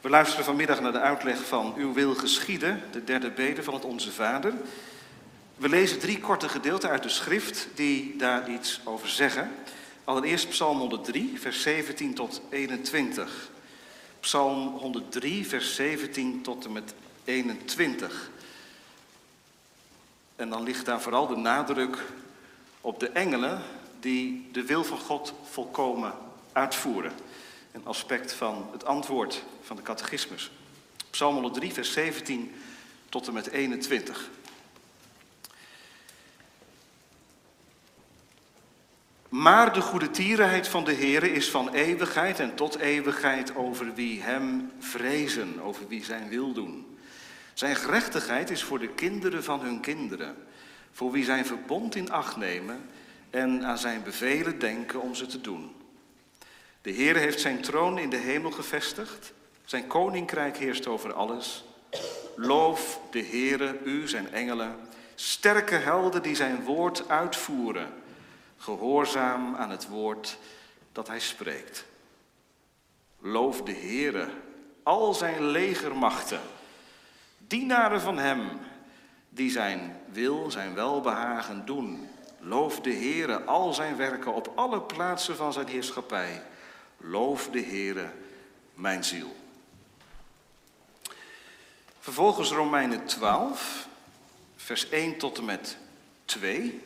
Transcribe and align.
We 0.00 0.08
luisteren 0.08 0.44
vanmiddag 0.44 0.80
naar 0.80 0.92
de 0.92 1.00
uitleg 1.00 1.46
van 1.46 1.74
Uw 1.76 1.92
wil 1.92 2.14
geschieden, 2.14 2.82
de 2.90 3.04
derde 3.04 3.30
bede 3.30 3.62
van 3.62 3.74
het 3.74 3.84
Onze 3.84 4.12
Vader. 4.12 4.52
We 5.56 5.68
lezen 5.68 5.98
drie 5.98 6.18
korte 6.18 6.48
gedeelten 6.48 6.90
uit 6.90 7.02
de 7.02 7.08
schrift 7.08 7.68
die 7.74 8.16
daar 8.16 8.50
iets 8.50 8.80
over 8.84 9.08
zeggen. 9.08 9.50
Allereerst 10.04 10.48
Psalm 10.48 10.78
103, 10.78 11.40
vers 11.40 11.62
17 11.62 12.14
tot 12.14 12.40
21. 12.50 13.50
Psalm 14.20 14.76
103, 14.76 15.46
vers 15.46 15.74
17 15.74 16.42
tot 16.42 16.64
en 16.64 16.72
met 16.72 16.94
21. 17.24 18.30
En 20.36 20.48
dan 20.48 20.62
ligt 20.62 20.84
daar 20.84 21.00
vooral 21.00 21.26
de 21.26 21.36
nadruk 21.36 21.98
op 22.80 23.00
de 23.00 23.08
engelen 23.08 23.62
die 24.00 24.48
de 24.52 24.64
wil 24.64 24.84
van 24.84 24.98
God 24.98 25.34
volkomen 25.50 26.12
uitvoeren. 26.52 27.12
Een 27.72 27.86
aspect 27.86 28.32
van 28.32 28.68
het 28.72 28.84
antwoord 28.84 29.44
van 29.62 29.76
de 29.76 29.82
catechismus. 29.82 30.50
Psalm 31.10 31.34
103, 31.34 31.72
vers 31.72 31.92
17 31.92 32.54
tot 33.08 33.26
en 33.26 33.32
met 33.32 33.46
21. 33.46 34.30
Maar 39.28 39.72
de 39.72 39.80
goede 39.80 40.10
tierenheid 40.10 40.68
van 40.68 40.84
de 40.84 40.94
Heere 40.94 41.32
is 41.32 41.50
van 41.50 41.74
eeuwigheid 41.74 42.40
en 42.40 42.54
tot 42.54 42.76
eeuwigheid 42.76 43.56
over 43.56 43.94
wie 43.94 44.22
hem 44.22 44.72
vrezen, 44.78 45.60
over 45.60 45.88
wie 45.88 46.04
zijn 46.04 46.28
wil 46.28 46.52
doen. 46.52 46.98
Zijn 47.54 47.76
gerechtigheid 47.76 48.50
is 48.50 48.62
voor 48.62 48.78
de 48.78 48.88
kinderen 48.88 49.44
van 49.44 49.60
hun 49.60 49.80
kinderen, 49.80 50.36
voor 50.92 51.10
wie 51.10 51.24
zijn 51.24 51.46
verbond 51.46 51.94
in 51.94 52.10
acht 52.10 52.36
nemen 52.36 52.80
en 53.30 53.64
aan 53.64 53.78
zijn 53.78 54.02
bevelen 54.02 54.58
denken 54.58 55.00
om 55.00 55.14
ze 55.14 55.26
te 55.26 55.40
doen. 55.40 55.74
De 56.88 56.94
Heere 56.94 57.18
heeft 57.18 57.40
zijn 57.40 57.60
troon 57.60 57.98
in 57.98 58.10
de 58.10 58.16
hemel 58.16 58.50
gevestigd, 58.50 59.32
zijn 59.64 59.86
koninkrijk 59.86 60.56
heerst 60.56 60.86
over 60.86 61.12
alles. 61.12 61.64
Loof 62.36 63.00
de 63.10 63.24
Heere, 63.24 63.78
u 63.84 64.08
zijn 64.08 64.32
engelen, 64.32 64.76
sterke 65.14 65.74
helden 65.74 66.22
die 66.22 66.34
zijn 66.34 66.64
woord 66.64 67.08
uitvoeren 67.08 67.92
gehoorzaam 68.56 69.56
aan 69.56 69.70
het 69.70 69.88
woord 69.88 70.38
dat 70.92 71.08
hij 71.08 71.20
spreekt. 71.20 71.84
Loof 73.18 73.62
de 73.62 73.74
Heere, 73.74 74.28
al 74.82 75.14
zijn 75.14 75.42
legermachten, 75.46 76.40
dienaren 77.38 78.00
van 78.00 78.18
hem, 78.18 78.40
die 79.28 79.50
zijn 79.50 80.00
wil, 80.12 80.50
zijn 80.50 80.74
welbehagen 80.74 81.66
doen. 81.66 82.08
Loof 82.40 82.80
de 82.80 82.92
Heere, 82.92 83.42
al 83.44 83.74
zijn 83.74 83.96
werken 83.96 84.34
op 84.34 84.52
alle 84.54 84.80
plaatsen 84.80 85.36
van 85.36 85.52
zijn 85.52 85.66
heerschappij. 85.66 86.42
Loof 87.00 87.48
de 87.50 87.62
Heere, 87.62 88.10
mijn 88.74 89.04
ziel. 89.04 89.36
Vervolgens 91.98 92.50
Romeinen 92.50 93.06
12, 93.06 93.88
vers 94.56 94.88
1 94.88 95.18
tot 95.18 95.38
en 95.38 95.44
met 95.44 95.76
2. 96.24 96.82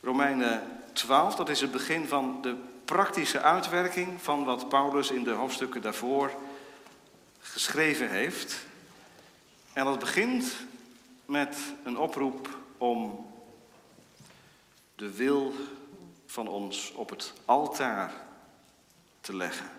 Romeinen 0.00 0.82
12, 0.92 1.34
dat 1.34 1.48
is 1.48 1.60
het 1.60 1.70
begin 1.70 2.06
van 2.06 2.42
de 2.42 2.56
praktische 2.84 3.40
uitwerking 3.40 4.22
van 4.22 4.44
wat 4.44 4.68
Paulus 4.68 5.10
in 5.10 5.24
de 5.24 5.30
hoofdstukken 5.30 5.82
daarvoor 5.82 6.32
geschreven 7.40 8.10
heeft. 8.10 8.66
En 9.72 9.84
dat 9.84 9.98
begint 9.98 10.56
met 11.26 11.56
een 11.84 11.98
oproep 11.98 12.58
om 12.78 13.26
de 14.94 15.14
wil 15.14 15.54
van 16.26 16.48
ons 16.48 16.92
op 16.92 17.10
het 17.10 17.32
altaar 17.44 18.23
te 19.24 19.36
leggen. 19.36 19.70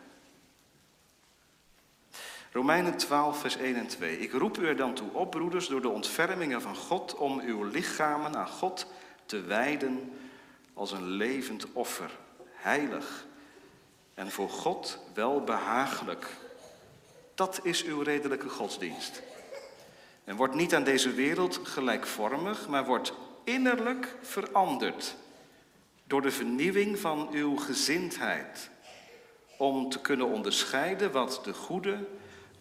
Romeinen 2.52 2.98
12, 2.98 3.40
vers 3.40 3.58
1 3.58 3.76
en 3.76 3.88
2. 3.88 4.20
Ik 4.20 4.32
roep 4.32 4.58
u 4.58 4.68
er 4.68 4.76
dan 4.76 4.94
toe 4.94 5.14
op, 5.14 5.32
broeders, 5.32 5.68
door 5.68 5.82
de 5.82 5.90
ontfermingen 5.90 6.62
van 6.62 6.76
God, 6.76 7.16
om 7.16 7.40
uw 7.40 7.64
lichamen 7.64 8.36
aan 8.36 8.48
God 8.48 8.88
te 9.26 9.42
wijden 9.42 10.14
als 10.74 10.92
een 10.92 11.08
levend 11.08 11.72
offer, 11.74 12.12
heilig 12.54 13.26
en 14.14 14.32
voor 14.32 14.50
God 14.50 15.00
welbehagelijk. 15.14 16.28
Dat 17.36 17.60
is 17.64 17.84
uw 17.84 18.02
redelijke 18.02 18.50
godsdienst. 18.50 19.22
En 20.24 20.36
wordt 20.36 20.56
niet 20.56 20.76
aan 20.76 20.84
deze 20.84 21.14
wereld 21.14 21.60
gelijkvormig, 21.64 22.68
maar 22.68 22.86
wordt 22.86 23.14
innerlijk 23.44 24.16
veranderd 24.22 25.16
door 26.04 26.22
de 26.22 26.32
vernieuwing 26.32 27.00
van 27.00 27.30
uw 27.32 27.56
gezindheid, 27.56 28.70
om 29.58 29.90
te 29.90 30.00
kunnen 30.00 30.28
onderscheiden 30.28 31.12
wat 31.12 31.40
de 31.44 31.54
goede, 31.54 32.08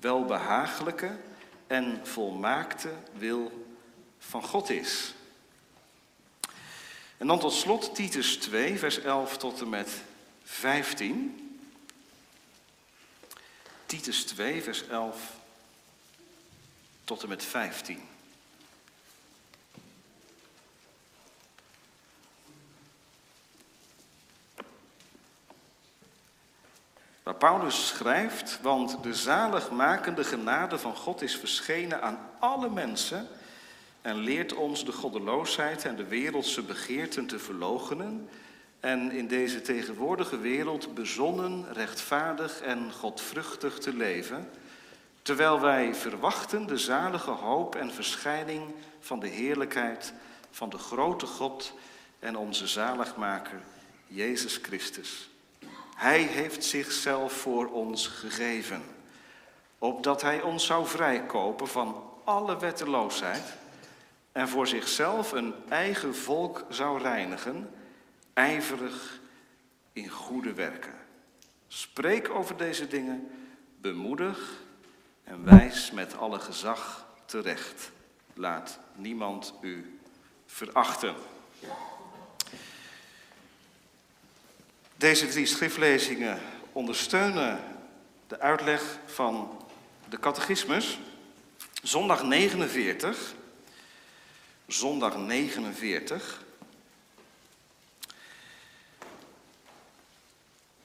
welbehagelijke 0.01 1.17
en 1.67 2.01
volmaakte 2.03 2.93
wil 3.13 3.67
van 4.19 4.43
God 4.43 4.71
is. 4.71 5.15
En 7.17 7.27
dan 7.27 7.39
tot 7.39 7.53
slot 7.53 7.95
Titus 7.95 8.37
2, 8.37 8.79
vers 8.79 8.99
11 8.99 9.37
tot 9.37 9.61
en 9.61 9.69
met 9.69 10.03
15. 10.43 11.59
Titus 13.87 14.25
2, 14.25 14.63
vers 14.63 14.87
11 14.87 15.33
tot 17.05 17.23
en 17.23 17.29
met 17.29 17.45
15. 17.45 18.14
Waar 27.25 27.35
Paulus 27.35 27.87
schrijft, 27.87 28.59
want 28.63 29.03
de 29.03 29.15
zaligmakende 29.15 30.25
genade 30.25 30.79
van 30.79 30.97
God 30.97 31.23
is 31.23 31.37
verschenen 31.37 32.03
aan 32.03 32.19
alle 32.39 32.71
mensen 32.71 33.29
en 34.03 34.17
leert 34.17 34.55
ons 34.55 34.85
de 34.85 34.93
goddeloosheid 34.93 35.85
en 35.85 35.97
de 35.97 36.05
wereldse 36.05 36.63
begeerten 36.63 37.27
te 37.27 37.39
verloochenen 37.39 38.29
en 38.81 39.11
in 39.11 39.27
deze 39.27 39.61
tegenwoordige 39.61 40.39
wereld 40.39 40.95
bezonnen, 40.95 41.73
rechtvaardig 41.73 42.61
en 42.61 42.93
godvruchtig 42.93 43.79
te 43.79 43.95
leven, 43.95 44.51
terwijl 45.23 45.61
wij 45.61 45.95
verwachten 45.95 46.67
de 46.67 46.79
zalige 46.79 47.31
hoop 47.31 47.75
en 47.75 47.93
verschijning 47.93 48.75
van 49.01 49.21
de 49.21 49.29
heerlijkheid 49.29 50.13
van 50.51 50.71
de 50.71 50.79
grote 50.79 51.27
God 51.27 51.73
en 52.19 52.37
onze 52.37 52.67
zaligmaker, 52.67 53.61
Jezus 54.07 54.57
Christus. 54.63 55.34
Hij 55.95 56.23
heeft 56.23 56.65
zichzelf 56.65 57.33
voor 57.33 57.67
ons 57.67 58.07
gegeven, 58.07 58.83
opdat 59.79 60.23
Hij 60.23 60.43
ons 60.43 60.67
zou 60.67 60.87
vrijkopen 60.87 61.69
van 61.69 62.03
alle 62.25 62.59
wetteloosheid 62.59 63.55
en 64.33 64.49
voor 64.49 64.67
zichzelf 64.67 65.33
een 65.33 65.55
eigen 65.69 66.15
volk 66.15 66.65
zou 66.69 67.03
reinigen, 67.03 67.71
ijverig 68.33 69.21
in 69.93 70.09
goede 70.09 70.53
werken. 70.53 70.95
Spreek 71.69 72.31
over 72.31 72.57
deze 72.57 72.89
dingen, 72.89 73.31
bemoedig 73.81 74.63
en 75.25 75.45
wijs 75.45 75.91
met 75.91 76.17
alle 76.17 76.39
gezag 76.39 77.07
terecht. 77.25 77.91
Laat 78.35 78.79
niemand 78.95 79.55
u 79.61 79.99
verachten. 80.47 81.15
Deze 84.97 85.29
drie 85.29 85.47
schriftlezingen 85.47 86.41
ondersteunen 86.73 87.61
de 88.27 88.41
uitleg 88.41 88.99
van 89.07 89.65
de 90.09 90.19
catechismus. 90.19 90.99
Zondag 91.83 92.23
49 92.23 93.35
zondag 94.67 95.17
49. 95.17 96.43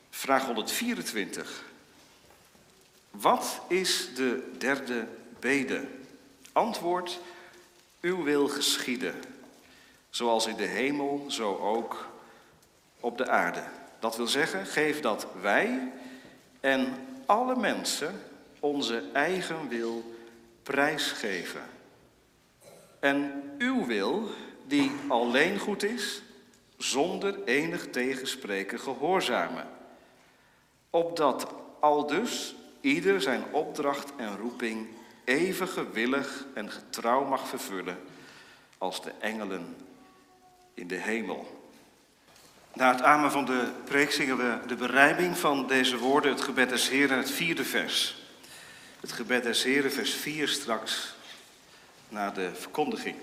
Vraag 0.09 0.46
124. 0.46 1.64
Wat 3.12 3.62
is 3.68 4.14
de 4.16 4.51
derde 4.57 5.07
bede? 5.39 5.88
Antwoord, 6.51 7.19
uw 8.01 8.24
wil 8.24 8.48
geschieden, 8.48 9.16
zoals 10.10 10.48
in 10.48 10.56
de 10.56 10.66
hemel, 10.66 11.25
zo 11.28 11.57
ook 11.57 12.07
op 13.00 13.18
de 13.18 13.28
aarde. 13.28 13.63
Dat 14.00 14.18
wil 14.18 14.28
zeggen, 14.28 14.66
geef 14.66 15.00
dat 15.00 15.28
wij 15.42 15.92
en 16.60 16.94
alle 17.25 17.56
mensen 17.56 18.22
onze 18.60 19.04
eigen 19.13 19.68
wil 19.68 20.16
prijsgeven 20.63 21.62
en 23.00 23.44
uw 23.57 23.86
wil, 23.86 24.30
die 24.68 24.92
alleen 25.07 25.60
goed 25.60 25.84
is, 25.84 26.22
zonder 26.78 27.44
enig 27.44 27.90
tegenspreken 27.90 28.80
gehoorzamen. 28.80 29.68
Opdat 30.90 31.54
aldus 31.80 32.56
ieder 32.81 33.22
zijn 33.22 33.44
opdracht 33.52 34.12
en 34.18 34.38
roeping 34.38 34.88
even 35.24 35.68
gewillig 35.68 36.45
en 36.54 36.72
getrouw 36.72 37.25
mag 37.25 37.48
vervullen 37.48 37.98
als 38.78 39.02
de 39.04 39.12
engelen 39.19 39.75
in 40.74 40.88
de 40.88 40.95
hemel. 40.95 41.58
Na 42.74 42.92
het 42.92 43.01
amen 43.01 43.31
van 43.31 43.45
de 43.45 43.68
preek 43.83 44.12
zingen 44.12 44.38
we 44.38 44.57
de 44.68 44.75
berijming 44.75 45.38
van 45.38 45.68
deze 45.68 45.98
woorden, 45.98 46.31
het 46.31 46.42
gebed 46.42 46.69
des 46.69 46.89
Heeren, 46.89 47.18
het 47.18 47.31
vierde 47.31 47.66
vers. 47.66 48.18
het 49.00 49.12
gebed 49.12 49.44
der 49.44 49.56
Heren, 49.63 49.92
vers 49.92 50.13
4 50.13 50.48
straks, 50.48 51.16
na 52.10 52.31
de 52.31 52.50
verkondiging. 52.54 53.16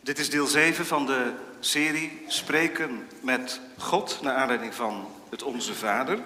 Dit 0.00 0.18
is 0.18 0.30
deel 0.30 0.46
7 0.46 0.86
van 0.86 1.06
de 1.06 1.32
serie 1.60 2.24
Spreken 2.26 3.08
met 3.20 3.60
God, 3.78 4.18
naar 4.22 4.34
aanleiding 4.34 4.74
van 4.74 5.10
het 5.30 5.42
Onze 5.42 5.74
Vader. 5.74 6.18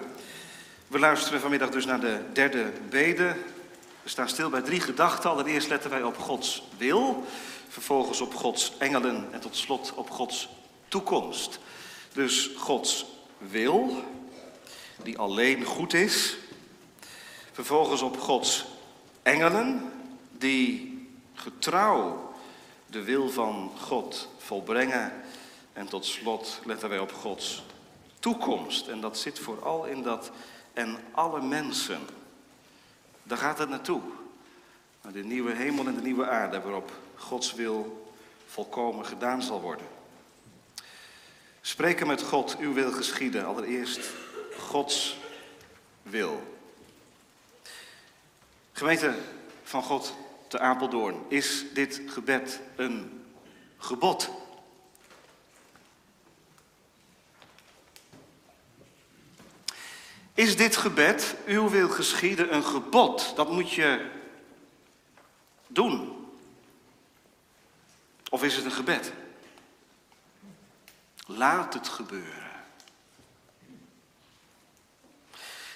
We 0.87 0.99
luisteren 0.99 1.41
vanmiddag 1.41 1.69
dus 1.69 1.85
naar 1.85 1.99
de 1.99 2.19
derde 2.33 2.71
bede. 2.89 3.35
We 4.03 4.09
staan 4.09 4.29
stil 4.29 4.49
bij 4.49 4.61
drie 4.61 4.79
gedachten. 4.79 5.29
Allereerst 5.29 5.69
letten 5.69 5.89
wij 5.89 6.03
op 6.03 6.17
Gods 6.17 6.63
wil, 6.77 7.27
vervolgens 7.69 8.21
op 8.21 8.35
Gods 8.35 8.73
engelen 8.77 9.27
en 9.31 9.39
tot 9.39 9.55
slot 9.55 9.93
op 9.93 10.09
Gods 10.09 10.49
toekomst. 10.91 11.59
Dus 12.13 12.51
Gods 12.57 13.05
wil, 13.37 14.03
die 15.03 15.17
alleen 15.17 15.63
goed 15.63 15.93
is. 15.93 16.37
Vervolgens 17.51 18.01
op 18.01 18.19
Gods 18.19 18.65
engelen, 19.21 19.91
die 20.31 20.99
getrouw 21.33 22.33
de 22.85 23.03
wil 23.03 23.29
van 23.29 23.71
God 23.79 24.27
volbrengen. 24.37 25.13
En 25.73 25.87
tot 25.87 26.05
slot 26.05 26.59
letten 26.65 26.89
wij 26.89 26.99
op 26.99 27.13
Gods 27.13 27.63
toekomst. 28.19 28.87
En 28.87 29.01
dat 29.01 29.17
zit 29.17 29.39
vooral 29.39 29.85
in 29.85 30.01
dat 30.01 30.31
en 30.73 30.97
alle 31.11 31.41
mensen. 31.41 31.99
Daar 33.23 33.37
gaat 33.37 33.57
het 33.57 33.69
naartoe. 33.69 34.01
Naar 35.01 35.13
de 35.13 35.23
nieuwe 35.23 35.51
hemel 35.51 35.87
en 35.87 35.95
de 35.95 36.01
nieuwe 36.01 36.27
aarde 36.27 36.61
waarop 36.61 36.91
Gods 37.15 37.53
wil 37.53 38.09
volkomen 38.45 39.05
gedaan 39.05 39.41
zal 39.41 39.61
worden. 39.61 39.90
Spreken 41.61 42.07
met 42.07 42.21
God, 42.21 42.57
uw 42.57 42.73
wil 42.73 42.91
geschieden. 42.91 43.45
Allereerst 43.45 44.09
Gods 44.57 45.17
wil. 46.01 46.59
Gemeente 48.71 49.15
van 49.63 49.83
God 49.83 50.15
te 50.47 50.59
Apeldoorn, 50.59 51.25
is 51.27 51.65
dit 51.73 52.01
gebed 52.05 52.59
een 52.75 53.25
gebod? 53.77 54.29
Is 60.33 60.57
dit 60.57 60.75
gebed, 60.75 61.35
uw 61.45 61.69
wil 61.69 61.89
geschieden, 61.89 62.53
een 62.53 62.63
gebod? 62.63 63.33
Dat 63.35 63.51
moet 63.51 63.71
je 63.71 64.09
doen. 65.67 66.27
Of 68.29 68.43
is 68.43 68.55
het 68.55 68.65
een 68.65 68.71
gebed? 68.71 69.11
Laat 71.37 71.73
het 71.73 71.87
gebeuren. 71.87 72.49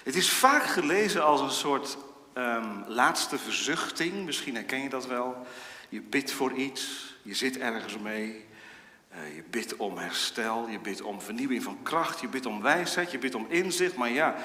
Het 0.02 0.16
is 0.16 0.30
vaak 0.30 0.64
gelezen 0.64 1.24
als 1.24 1.40
een 1.40 1.50
soort 1.50 1.96
um, 2.34 2.84
laatste 2.86 3.38
verzuchting. 3.38 4.24
Misschien 4.24 4.54
herken 4.54 4.82
je 4.82 4.88
dat 4.88 5.06
wel. 5.06 5.46
Je 5.88 6.00
bidt 6.00 6.32
voor 6.32 6.52
iets, 6.52 7.14
je 7.22 7.34
zit 7.34 7.58
ergens 7.58 7.98
mee. 7.98 8.44
Uh, 9.12 9.36
je 9.36 9.42
bidt 9.50 9.76
om 9.76 9.98
herstel, 9.98 10.68
je 10.68 10.78
bidt 10.78 11.02
om 11.02 11.20
vernieuwing 11.20 11.62
van 11.62 11.82
kracht, 11.82 12.20
je 12.20 12.28
bidt 12.28 12.46
om 12.46 12.62
wijsheid, 12.62 13.10
je 13.10 13.18
bidt 13.18 13.34
om 13.34 13.46
inzicht. 13.48 13.96
Maar 13.96 14.10
ja, 14.10 14.36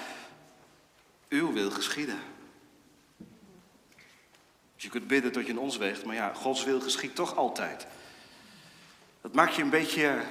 uw 1.29 1.53
wil 1.53 1.71
geschieden. 1.71 2.19
Dus 4.75 4.83
je 4.83 4.89
kunt 4.89 5.07
bidden 5.07 5.31
tot 5.31 5.45
je 5.45 5.51
in 5.51 5.59
ons 5.59 5.77
weegt, 5.77 6.05
maar 6.05 6.15
ja, 6.15 6.33
Gods 6.33 6.63
wil 6.63 6.81
geschiet 6.81 7.15
toch 7.15 7.35
altijd. 7.35 7.87
Dat 9.21 9.33
maakt 9.33 9.55
je 9.55 9.61
een 9.61 9.69
beetje, 9.69 10.21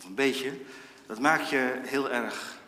of 0.00 0.06
een 0.06 0.14
beetje, 0.14 0.60
dat 1.06 1.18
maakt 1.18 1.48
je 1.48 1.80
heel 1.84 2.10
erg 2.10 2.58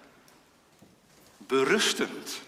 berustend. 1.37 2.41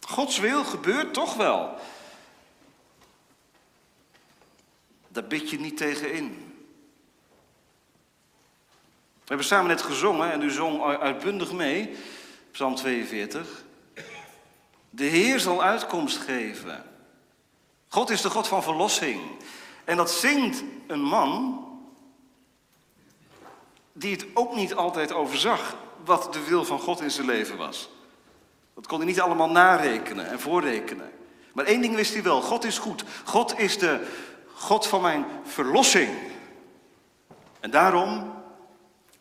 Gods 0.00 0.38
wil 0.38 0.64
gebeurt 0.64 1.14
toch 1.14 1.34
wel. 1.34 1.78
Daar 5.08 5.24
bid 5.24 5.50
je 5.50 5.60
niet 5.60 5.76
tegen 5.76 6.12
in. 6.12 6.28
We 9.14 9.24
hebben 9.24 9.46
samen 9.46 9.66
net 9.66 9.82
gezongen 9.82 10.32
en 10.32 10.42
u 10.42 10.50
zong 10.50 10.82
uitbundig 10.82 11.52
mee, 11.52 11.96
Psalm 12.50 12.74
42. 12.74 13.64
De 14.90 15.04
Heer 15.04 15.40
zal 15.40 15.62
uitkomst 15.62 16.16
geven. 16.16 16.84
God 17.88 18.10
is 18.10 18.20
de 18.20 18.30
God 18.30 18.48
van 18.48 18.62
verlossing. 18.62 19.20
En 19.84 19.96
dat 19.96 20.10
zingt 20.10 20.62
een 20.86 21.02
man 21.02 21.66
die 23.98 24.12
het 24.12 24.26
ook 24.34 24.54
niet 24.54 24.74
altijd 24.74 25.12
overzag 25.12 25.76
wat 26.04 26.32
de 26.32 26.44
wil 26.44 26.64
van 26.64 26.78
God 26.78 27.00
in 27.00 27.10
zijn 27.10 27.26
leven 27.26 27.56
was. 27.56 27.88
Dat 28.74 28.86
kon 28.86 28.98
hij 28.98 29.06
niet 29.06 29.20
allemaal 29.20 29.50
narekenen 29.50 30.28
en 30.28 30.40
voorrekenen. 30.40 31.12
Maar 31.52 31.64
één 31.64 31.80
ding 31.80 31.94
wist 31.94 32.12
hij 32.12 32.22
wel: 32.22 32.40
God 32.40 32.64
is 32.64 32.78
goed. 32.78 33.04
God 33.24 33.58
is 33.58 33.78
de 33.78 34.06
God 34.54 34.86
van 34.86 35.00
mijn 35.00 35.26
verlossing. 35.44 36.16
En 37.60 37.70
daarom, 37.70 38.34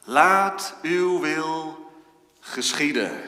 laat 0.03 0.75
uw 0.81 1.19
wil 1.19 1.85
geschieden. 2.39 3.21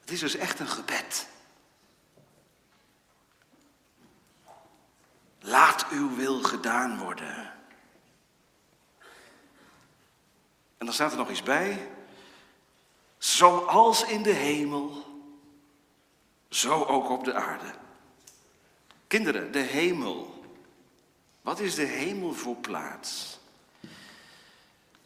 Het 0.00 0.10
is 0.10 0.20
dus 0.20 0.36
echt 0.36 0.60
een 0.60 0.68
gebed. 0.68 1.28
Laat 5.40 5.86
uw 5.90 6.16
wil 6.16 6.42
gedaan 6.42 6.98
worden. 6.98 7.52
En 10.79 10.79
dan 10.90 10.98
staat 10.98 11.12
er 11.12 11.18
nog 11.18 11.30
iets 11.30 11.42
bij. 11.42 11.88
Zoals 13.18 14.04
in 14.04 14.22
de 14.22 14.32
hemel, 14.32 15.04
zo 16.48 16.84
ook 16.84 17.10
op 17.10 17.24
de 17.24 17.34
aarde. 17.34 17.72
Kinderen, 19.06 19.52
de 19.52 19.58
hemel. 19.58 20.44
Wat 21.40 21.60
is 21.60 21.74
de 21.74 21.84
hemel 21.84 22.32
voor 22.32 22.56
plaats? 22.56 23.38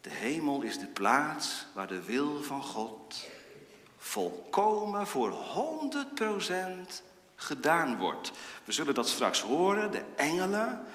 De 0.01 0.11
hemel 0.11 0.63
is 0.63 0.79
de 0.79 0.87
plaats 0.87 1.67
waar 1.73 1.87
de 1.87 2.03
wil 2.03 2.43
van 2.43 2.63
God 2.63 3.29
volkomen 3.99 5.07
voor 5.07 5.35
100% 6.93 7.03
gedaan 7.37 7.99
wordt. 7.99 8.33
We 8.65 8.73
zullen 8.73 8.95
dat 8.95 9.09
straks 9.09 9.41
horen. 9.41 9.91
De 9.91 10.05
engelen, 10.17 10.87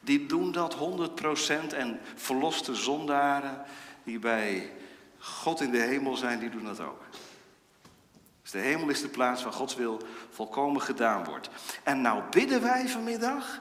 die 0.00 0.26
doen 0.26 0.52
dat 0.52 0.76
100% 0.76 1.74
en 1.74 2.00
verloste 2.14 2.74
zondaren 2.74 3.66
die 4.08 4.18
bij 4.18 4.72
God 5.18 5.60
in 5.60 5.70
de 5.70 5.78
hemel 5.78 6.16
zijn, 6.16 6.38
die 6.38 6.50
doen 6.50 6.64
dat 6.64 6.80
ook. 6.80 7.02
Dus 8.42 8.50
de 8.50 8.58
hemel 8.58 8.88
is 8.88 9.00
de 9.00 9.08
plaats 9.08 9.42
waar 9.42 9.52
Gods 9.52 9.74
wil 9.74 10.00
volkomen 10.30 10.82
gedaan 10.82 11.24
wordt. 11.24 11.48
En 11.82 12.00
nou 12.00 12.22
bidden 12.30 12.62
wij 12.62 12.88
vanmiddag, 12.88 13.60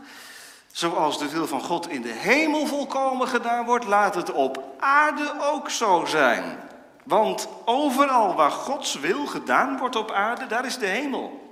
zoals 0.71 1.19
de 1.19 1.29
wil 1.29 1.47
van 1.47 1.61
God 1.61 1.89
in 1.89 2.01
de 2.01 2.13
hemel 2.13 2.65
volkomen 2.65 3.27
gedaan 3.27 3.65
wordt, 3.65 3.85
laat 3.85 4.15
het 4.15 4.31
op 4.31 4.75
aarde 4.79 5.33
ook 5.41 5.69
zo 5.69 6.05
zijn. 6.05 6.59
Want 7.03 7.47
overal 7.65 8.35
waar 8.35 8.51
Gods 8.51 8.99
wil 8.99 9.25
gedaan 9.25 9.77
wordt 9.77 9.95
op 9.95 10.11
aarde, 10.11 10.47
daar 10.47 10.65
is 10.65 10.77
de 10.77 10.85
hemel. 10.85 11.45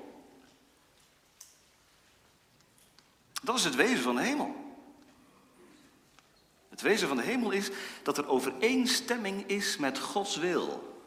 Dat 3.41 3.55
is 3.55 3.63
het 3.63 3.75
wezen 3.75 4.03
van 4.03 4.15
de 4.15 4.21
hemel. 4.21 4.64
Het 6.75 6.83
wezen 6.83 7.07
van 7.07 7.17
de 7.17 7.23
hemel 7.23 7.51
is 7.51 7.69
dat 8.03 8.17
er 8.17 8.27
overeenstemming 8.27 9.47
is 9.47 9.77
met 9.77 9.99
Gods 9.99 10.37
wil. 10.37 10.99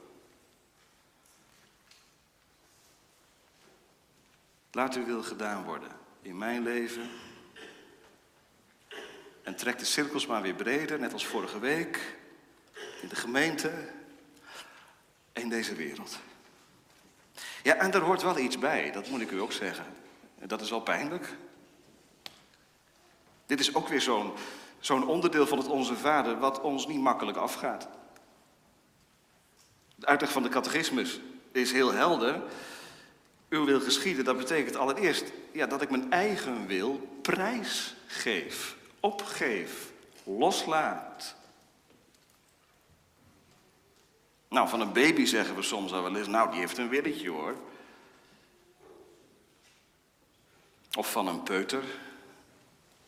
Laat 4.73 4.95
uw 4.95 5.05
wil 5.05 5.23
gedaan 5.23 5.65
worden 5.65 5.91
in 6.23 6.39
mijn 6.39 6.63
leven. 6.63 7.11
En 9.43 9.57
trek 9.57 9.79
de 9.79 9.85
cirkels 9.85 10.27
maar 10.27 10.43
weer 10.43 10.55
breder, 10.55 10.99
net 10.99 11.13
als 11.13 11.27
vorige 11.27 11.59
week. 11.59 12.17
In 13.03 13.09
de 13.09 13.17
gemeente. 13.17 13.89
In 15.33 15.49
deze 15.49 15.75
wereld. 15.75 16.19
Ja, 17.63 17.75
en 17.75 17.93
er 17.93 18.01
hoort 18.01 18.23
wel 18.23 18.39
iets 18.39 18.59
bij, 18.59 18.91
dat 18.93 19.09
moet 19.09 19.21
ik 19.21 19.31
u 19.31 19.41
ook 19.41 19.53
zeggen. 19.53 19.87
Dat 20.35 20.61
is 20.61 20.71
wel 20.71 20.81
pijnlijk. 20.81 21.37
Dit 23.47 23.61
is 23.61 23.75
ook 23.75 23.89
weer 23.89 24.01
zo'n 24.01 24.33
Zo'n 24.81 25.07
onderdeel 25.07 25.47
van 25.47 25.59
het 25.59 25.67
Onze 25.67 25.97
Vader 25.97 26.39
wat 26.39 26.61
ons 26.61 26.87
niet 26.87 27.01
makkelijk 27.01 27.39
afgaat. 27.39 27.89
De 29.95 30.07
uitleg 30.07 30.33
van 30.33 30.43
de 30.43 30.49
catechismus 30.49 31.21
is 31.53 31.73
heel 31.73 31.93
helder. 31.93 32.43
Uw 33.49 33.65
wil 33.65 33.81
geschieden, 33.81 34.25
dat 34.25 34.37
betekent 34.37 34.77
allereerst 34.77 35.33
ja, 35.53 35.67
dat 35.67 35.83
ik 35.83 35.91
mijn 35.91 36.13
eigen 36.13 36.67
wil 36.67 37.19
prijs 37.23 37.95
geef, 38.07 38.77
opgeef, 39.01 39.93
loslaat. 40.25 41.37
Nou, 44.49 44.69
van 44.69 44.81
een 44.81 44.93
baby 44.93 45.25
zeggen 45.25 45.55
we 45.55 45.63
soms 45.63 45.93
al 45.93 46.03
wel 46.03 46.17
eens, 46.17 46.27
nou, 46.27 46.51
die 46.51 46.61
heeft 46.61 46.79
een 46.79 46.89
willetje 46.89 47.31
hoor. 47.31 47.57
Of 50.97 51.13
van 51.13 51.27
een 51.29 51.43
peuter, 51.43 51.83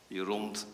die 0.07 0.19
rond 0.19 0.67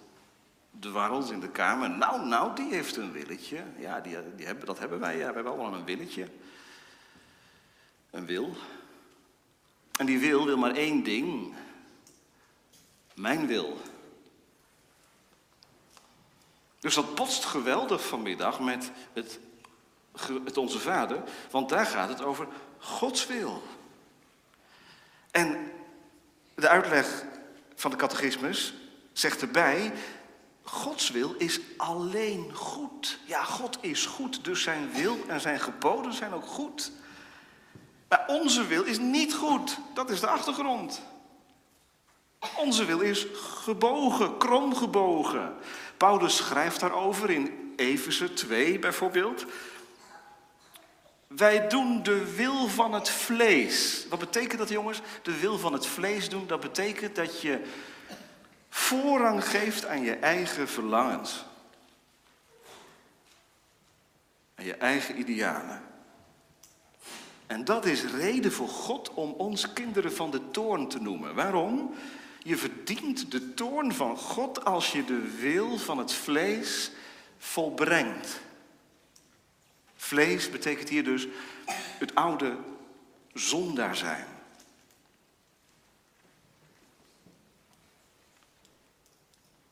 dwarrels 0.79 1.29
in 1.29 1.39
de 1.39 1.49
kamer. 1.49 1.89
Nou, 1.89 2.25
nou, 2.25 2.55
die 2.55 2.73
heeft 2.73 2.95
een 2.95 3.11
willetje. 3.11 3.63
Ja, 3.77 3.99
die, 3.99 4.17
die 4.35 4.45
hebben, 4.45 4.65
dat 4.65 4.79
hebben 4.79 4.99
wij. 4.99 5.17
Ja, 5.17 5.27
we 5.27 5.33
hebben 5.33 5.53
allemaal 5.53 5.73
een 5.73 5.85
willetje. 5.85 6.27
een 8.11 8.25
wil. 8.25 8.55
En 9.97 10.05
die 10.05 10.19
wil 10.19 10.45
wil 10.45 10.57
maar 10.57 10.75
één 10.75 11.03
ding. 11.03 11.53
Mijn 13.13 13.47
wil. 13.47 13.77
Dus 16.79 16.95
dat 16.95 17.15
botst 17.15 17.45
geweldig 17.45 18.07
vanmiddag 18.07 18.59
met 18.59 18.91
het, 19.13 19.39
het 20.43 20.57
Onze 20.57 20.79
Vader, 20.79 21.23
want 21.51 21.69
daar 21.69 21.85
gaat 21.85 22.09
het 22.09 22.21
over 22.21 22.47
Gods 22.79 23.27
wil. 23.27 23.63
En 25.31 25.71
de 26.55 26.67
uitleg 26.67 27.23
van 27.75 27.91
de 27.91 27.97
catechismus 27.97 28.73
zegt 29.13 29.41
erbij, 29.41 29.93
Gods 30.69 31.09
wil 31.09 31.35
is 31.37 31.59
alleen 31.77 32.51
goed. 32.53 33.19
Ja, 33.25 33.43
God 33.43 33.77
is 33.81 34.05
goed, 34.05 34.43
dus 34.43 34.61
zijn 34.61 34.91
wil 34.93 35.17
en 35.27 35.41
zijn 35.41 35.59
geboden 35.59 36.13
zijn 36.13 36.33
ook 36.33 36.45
goed. 36.45 36.91
Maar 38.09 38.25
onze 38.27 38.67
wil 38.67 38.83
is 38.83 38.99
niet 38.99 39.33
goed. 39.33 39.77
Dat 39.93 40.09
is 40.09 40.19
de 40.19 40.27
achtergrond. 40.27 41.01
Onze 42.55 42.85
wil 42.85 42.99
is 42.99 43.25
gebogen, 43.33 44.37
kromgebogen. 44.37 45.55
Paulus 45.97 46.35
schrijft 46.35 46.79
daarover 46.79 47.29
in 47.29 47.73
Efeze 47.75 48.33
2 48.33 48.79
bijvoorbeeld. 48.79 49.45
Wij 51.27 51.67
doen 51.67 52.03
de 52.03 52.35
wil 52.35 52.67
van 52.67 52.93
het 52.93 53.09
vlees. 53.09 54.05
Wat 54.09 54.19
betekent 54.19 54.59
dat, 54.59 54.69
jongens? 54.69 55.01
De 55.21 55.39
wil 55.39 55.57
van 55.57 55.73
het 55.73 55.85
vlees 55.85 56.29
doen, 56.29 56.47
dat 56.47 56.59
betekent 56.59 57.15
dat 57.15 57.41
je 57.41 57.61
voorrang 58.77 59.47
geeft 59.47 59.85
aan 59.85 60.01
je 60.01 60.15
eigen 60.15 60.67
verlangens. 60.67 61.45
Aan 64.55 64.65
je 64.65 64.75
eigen 64.75 65.19
idealen. 65.19 65.83
En 67.47 67.65
dat 67.65 67.85
is 67.85 68.03
reden 68.03 68.51
voor 68.51 68.67
God 68.67 69.13
om 69.13 69.31
ons 69.31 69.73
kinderen 69.73 70.13
van 70.13 70.31
de 70.31 70.51
toorn 70.51 70.87
te 70.87 71.01
noemen. 71.01 71.35
Waarom? 71.35 71.95
Je 72.43 72.57
verdient 72.57 73.31
de 73.31 73.53
toorn 73.53 73.93
van 73.93 74.17
God 74.17 74.65
als 74.65 74.91
je 74.91 75.05
de 75.05 75.37
wil 75.39 75.77
van 75.77 75.97
het 75.97 76.13
vlees 76.13 76.91
volbrengt. 77.37 78.39
Vlees 79.95 80.49
betekent 80.49 80.89
hier 80.89 81.03
dus 81.03 81.27
het 81.99 82.15
oude 82.15 82.57
zondaar 83.33 83.95
zijn. 83.95 84.36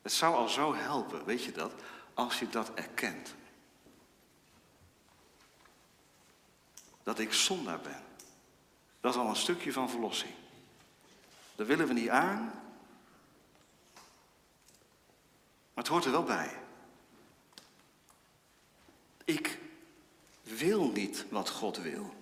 Het 0.05 0.13
zou 0.13 0.35
al 0.35 0.49
zo 0.49 0.75
helpen, 0.75 1.25
weet 1.25 1.43
je 1.43 1.51
dat, 1.51 1.73
als 2.13 2.39
je 2.39 2.49
dat 2.49 2.73
erkent. 2.73 3.35
Dat 7.03 7.19
ik 7.19 7.33
zondaar 7.33 7.79
ben. 7.79 8.03
Dat 8.99 9.13
is 9.13 9.19
al 9.19 9.27
een 9.27 9.35
stukje 9.35 9.73
van 9.73 9.89
verlossing. 9.89 10.33
Dat 11.55 11.67
willen 11.67 11.87
we 11.87 11.93
niet 11.93 12.09
aan. 12.09 12.43
Maar 15.73 15.83
het 15.83 15.87
hoort 15.87 16.05
er 16.05 16.11
wel 16.11 16.23
bij. 16.23 16.59
Ik 19.23 19.59
wil 20.41 20.91
niet 20.91 21.25
wat 21.29 21.49
God 21.49 21.77
wil. 21.77 22.13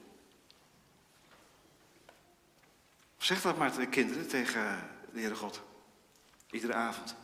Zeg 3.17 3.41
dat 3.41 3.57
maar 3.57 3.75
de 3.75 3.87
kinderen, 3.87 4.27
tegen 4.27 4.89
de 5.11 5.19
Heere 5.19 5.35
God. 5.35 5.61
Iedere 6.51 6.73
avond. 6.73 7.21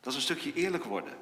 Dat 0.00 0.12
is 0.12 0.14
een 0.14 0.24
stukje 0.24 0.52
eerlijk 0.52 0.84
worden. 0.84 1.12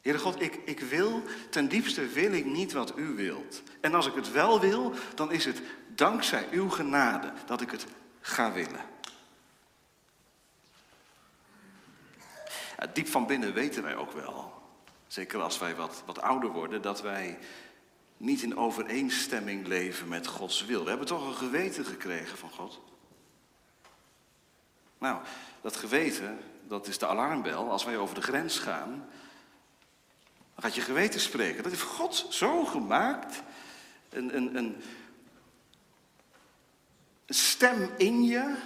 Heere 0.00 0.18
God, 0.18 0.40
ik, 0.40 0.54
ik 0.64 0.80
wil, 0.80 1.22
ten 1.50 1.68
diepste 1.68 2.06
wil 2.06 2.32
ik 2.32 2.44
niet 2.44 2.72
wat 2.72 2.98
u 2.98 3.06
wilt. 3.06 3.62
En 3.80 3.94
als 3.94 4.06
ik 4.06 4.14
het 4.14 4.32
wel 4.32 4.60
wil, 4.60 4.92
dan 5.14 5.32
is 5.32 5.44
het 5.44 5.62
dankzij 5.88 6.48
uw 6.50 6.68
genade 6.68 7.32
dat 7.46 7.60
ik 7.60 7.70
het 7.70 7.86
ga 8.20 8.52
willen. 8.52 8.80
Diep 12.92 13.08
van 13.08 13.26
binnen 13.26 13.52
weten 13.52 13.82
wij 13.82 13.96
ook 13.96 14.12
wel, 14.12 14.62
zeker 15.06 15.40
als 15.40 15.58
wij 15.58 15.74
wat, 15.74 16.02
wat 16.06 16.20
ouder 16.20 16.50
worden, 16.50 16.82
dat 16.82 17.02
wij 17.02 17.38
niet 18.16 18.42
in 18.42 18.56
overeenstemming 18.56 19.66
leven 19.66 20.08
met 20.08 20.26
Gods 20.26 20.64
wil. 20.64 20.82
We 20.82 20.88
hebben 20.88 21.06
toch 21.06 21.26
een 21.26 21.34
geweten 21.34 21.84
gekregen 21.84 22.38
van 22.38 22.50
God. 22.50 22.80
Nou, 24.98 25.22
dat 25.60 25.76
geweten, 25.76 26.38
dat 26.68 26.86
is 26.86 26.98
de 26.98 27.06
alarmbel. 27.06 27.70
Als 27.70 27.84
wij 27.84 27.96
over 27.96 28.14
de 28.14 28.22
grens 28.22 28.58
gaan, 28.58 29.08
dan 30.54 30.64
gaat 30.64 30.74
je 30.74 30.80
geweten 30.80 31.20
spreken. 31.20 31.62
Dat 31.62 31.72
heeft 31.72 31.84
God 31.84 32.26
zo 32.30 32.64
gemaakt. 32.64 33.42
Een, 34.08 34.36
een, 34.36 34.56
een, 34.56 34.82
stem 37.26 37.90
in 37.96 38.24
je, 38.24 38.56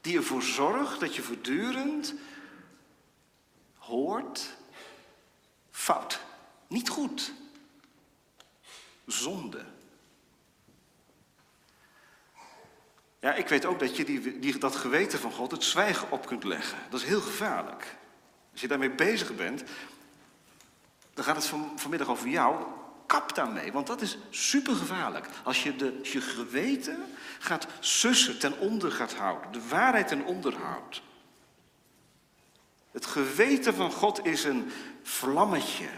die 0.00 0.16
ervoor 0.16 0.42
zorgt 0.42 1.00
dat 1.00 1.14
je 1.14 1.22
voortdurend 1.22 2.14
hoort, 3.78 4.56
fout, 5.70 6.20
niet 6.66 6.88
goed, 6.88 7.32
zonde. 9.06 9.69
Ja, 13.20 13.34
ik 13.34 13.48
weet 13.48 13.64
ook 13.64 13.78
dat 13.78 13.96
je 13.96 14.04
die, 14.04 14.38
die, 14.38 14.58
dat 14.58 14.76
geweten 14.76 15.18
van 15.18 15.32
God 15.32 15.50
het 15.50 15.64
zwijgen 15.64 16.10
op 16.10 16.26
kunt 16.26 16.44
leggen. 16.44 16.78
Dat 16.90 17.00
is 17.00 17.06
heel 17.06 17.20
gevaarlijk. 17.20 17.96
Als 18.52 18.60
je 18.60 18.68
daarmee 18.68 18.90
bezig 18.90 19.36
bent, 19.36 19.62
dan 21.14 21.24
gaat 21.24 21.36
het 21.36 21.46
van, 21.46 21.72
vanmiddag 21.76 22.08
over 22.08 22.28
jou. 22.28 22.64
Kap 23.06 23.34
daarmee, 23.34 23.72
want 23.72 23.86
dat 23.86 24.00
is 24.00 24.18
super 24.30 24.74
gevaarlijk. 24.74 25.26
Als 25.44 25.62
je 25.62 25.76
de, 25.76 26.00
je 26.02 26.20
geweten 26.20 26.98
gaat 27.38 27.66
sussen, 27.80 28.38
ten 28.38 28.58
onder 28.58 28.92
gaat 28.92 29.14
houden, 29.14 29.52
de 29.52 29.68
waarheid 29.68 30.08
ten 30.08 30.24
onder 30.24 30.56
houdt. 30.56 31.02
Het 32.90 33.06
geweten 33.06 33.74
van 33.74 33.92
God 33.92 34.26
is 34.26 34.44
een 34.44 34.72
vlammetje, 35.02 35.88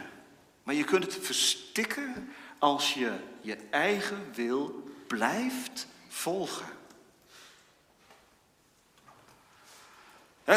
maar 0.62 0.74
je 0.74 0.84
kunt 0.84 1.04
het 1.04 1.26
verstikken 1.26 2.32
als 2.58 2.94
je 2.94 3.12
je 3.40 3.56
eigen 3.70 4.30
wil 4.34 4.88
blijft 5.06 5.86
volgen. 6.08 6.66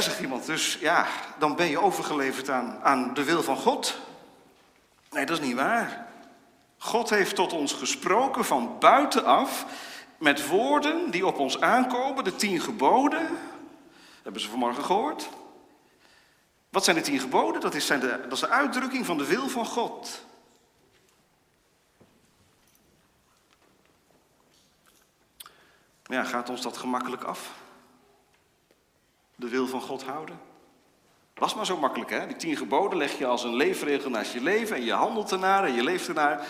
Zegt 0.02 0.20
iemand, 0.20 0.46
dus 0.46 0.78
ja, 0.80 1.08
dan 1.38 1.56
ben 1.56 1.70
je 1.70 1.80
overgeleverd 1.80 2.50
aan, 2.50 2.80
aan 2.84 3.14
de 3.14 3.24
wil 3.24 3.44
van 3.44 3.58
God. 3.58 4.00
Nee, 5.10 5.26
dat 5.26 5.40
is 5.40 5.46
niet 5.46 5.56
waar. 5.56 6.08
God 6.78 7.10
heeft 7.10 7.36
tot 7.36 7.54
ons 7.54 7.74
gesproken 7.74 8.46
van 8.46 8.80
buitenaf 8.80 9.66
met 10.18 10.48
woorden 10.48 11.12
die 11.12 11.26
op 11.26 11.38
ons 11.38 11.62
aankomen, 11.62 12.24
de 12.24 12.36
tien 12.36 12.60
geboden. 12.60 13.28
Hebben 14.24 14.42
ze 14.42 14.50
vanmorgen 14.50 14.84
gehoord? 14.84 15.30
Wat 16.70 16.84
zijn 16.84 16.96
de 16.96 17.02
tien 17.02 17.20
geboden? 17.20 17.62
Dat 17.62 17.76
is, 17.76 17.86
zijn 17.86 18.00
de, 18.00 18.20
dat 18.22 18.32
is 18.32 18.40
de 18.40 18.50
uitdrukking 18.50 19.06
van 19.06 19.18
de 19.18 19.26
wil 19.26 19.48
van 19.48 19.66
God. 19.66 20.22
Ja, 26.04 26.24
gaat 26.24 26.50
ons 26.50 26.62
dat 26.62 26.78
gemakkelijk 26.78 27.24
af? 27.24 27.52
De 29.36 29.50
wil 29.50 29.68
van 29.68 29.82
God 29.82 30.04
houden? 30.04 30.40
Was 31.34 31.56
maar 31.56 31.66
zo 31.66 31.78
makkelijk, 31.78 32.10
hè? 32.10 32.28
Die 32.28 32.36
tien 32.36 32.58
geboden 32.58 32.98
leg 32.98 33.18
je 33.18 33.26
als 33.26 33.44
een 33.44 33.56
leefregel 33.56 34.10
naast 34.10 34.34
je 34.34 34.42
leven 34.42 34.76
en 34.76 34.84
je 34.84 34.94
handelt 34.94 35.32
ernaar 35.32 35.64
en 35.64 35.74
je 35.74 35.84
leeft 35.84 36.08
ernaar. 36.08 36.48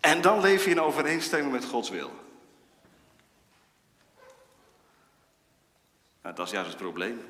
En 0.00 0.20
dan 0.20 0.40
leef 0.40 0.64
je 0.64 0.70
in 0.70 0.80
overeenstemming 0.80 1.52
met 1.52 1.64
Gods 1.64 1.90
wil. 1.90 2.10
Nou, 6.22 6.34
dat 6.34 6.46
is 6.46 6.52
juist 6.52 6.68
het 6.68 6.78
probleem. 6.78 7.20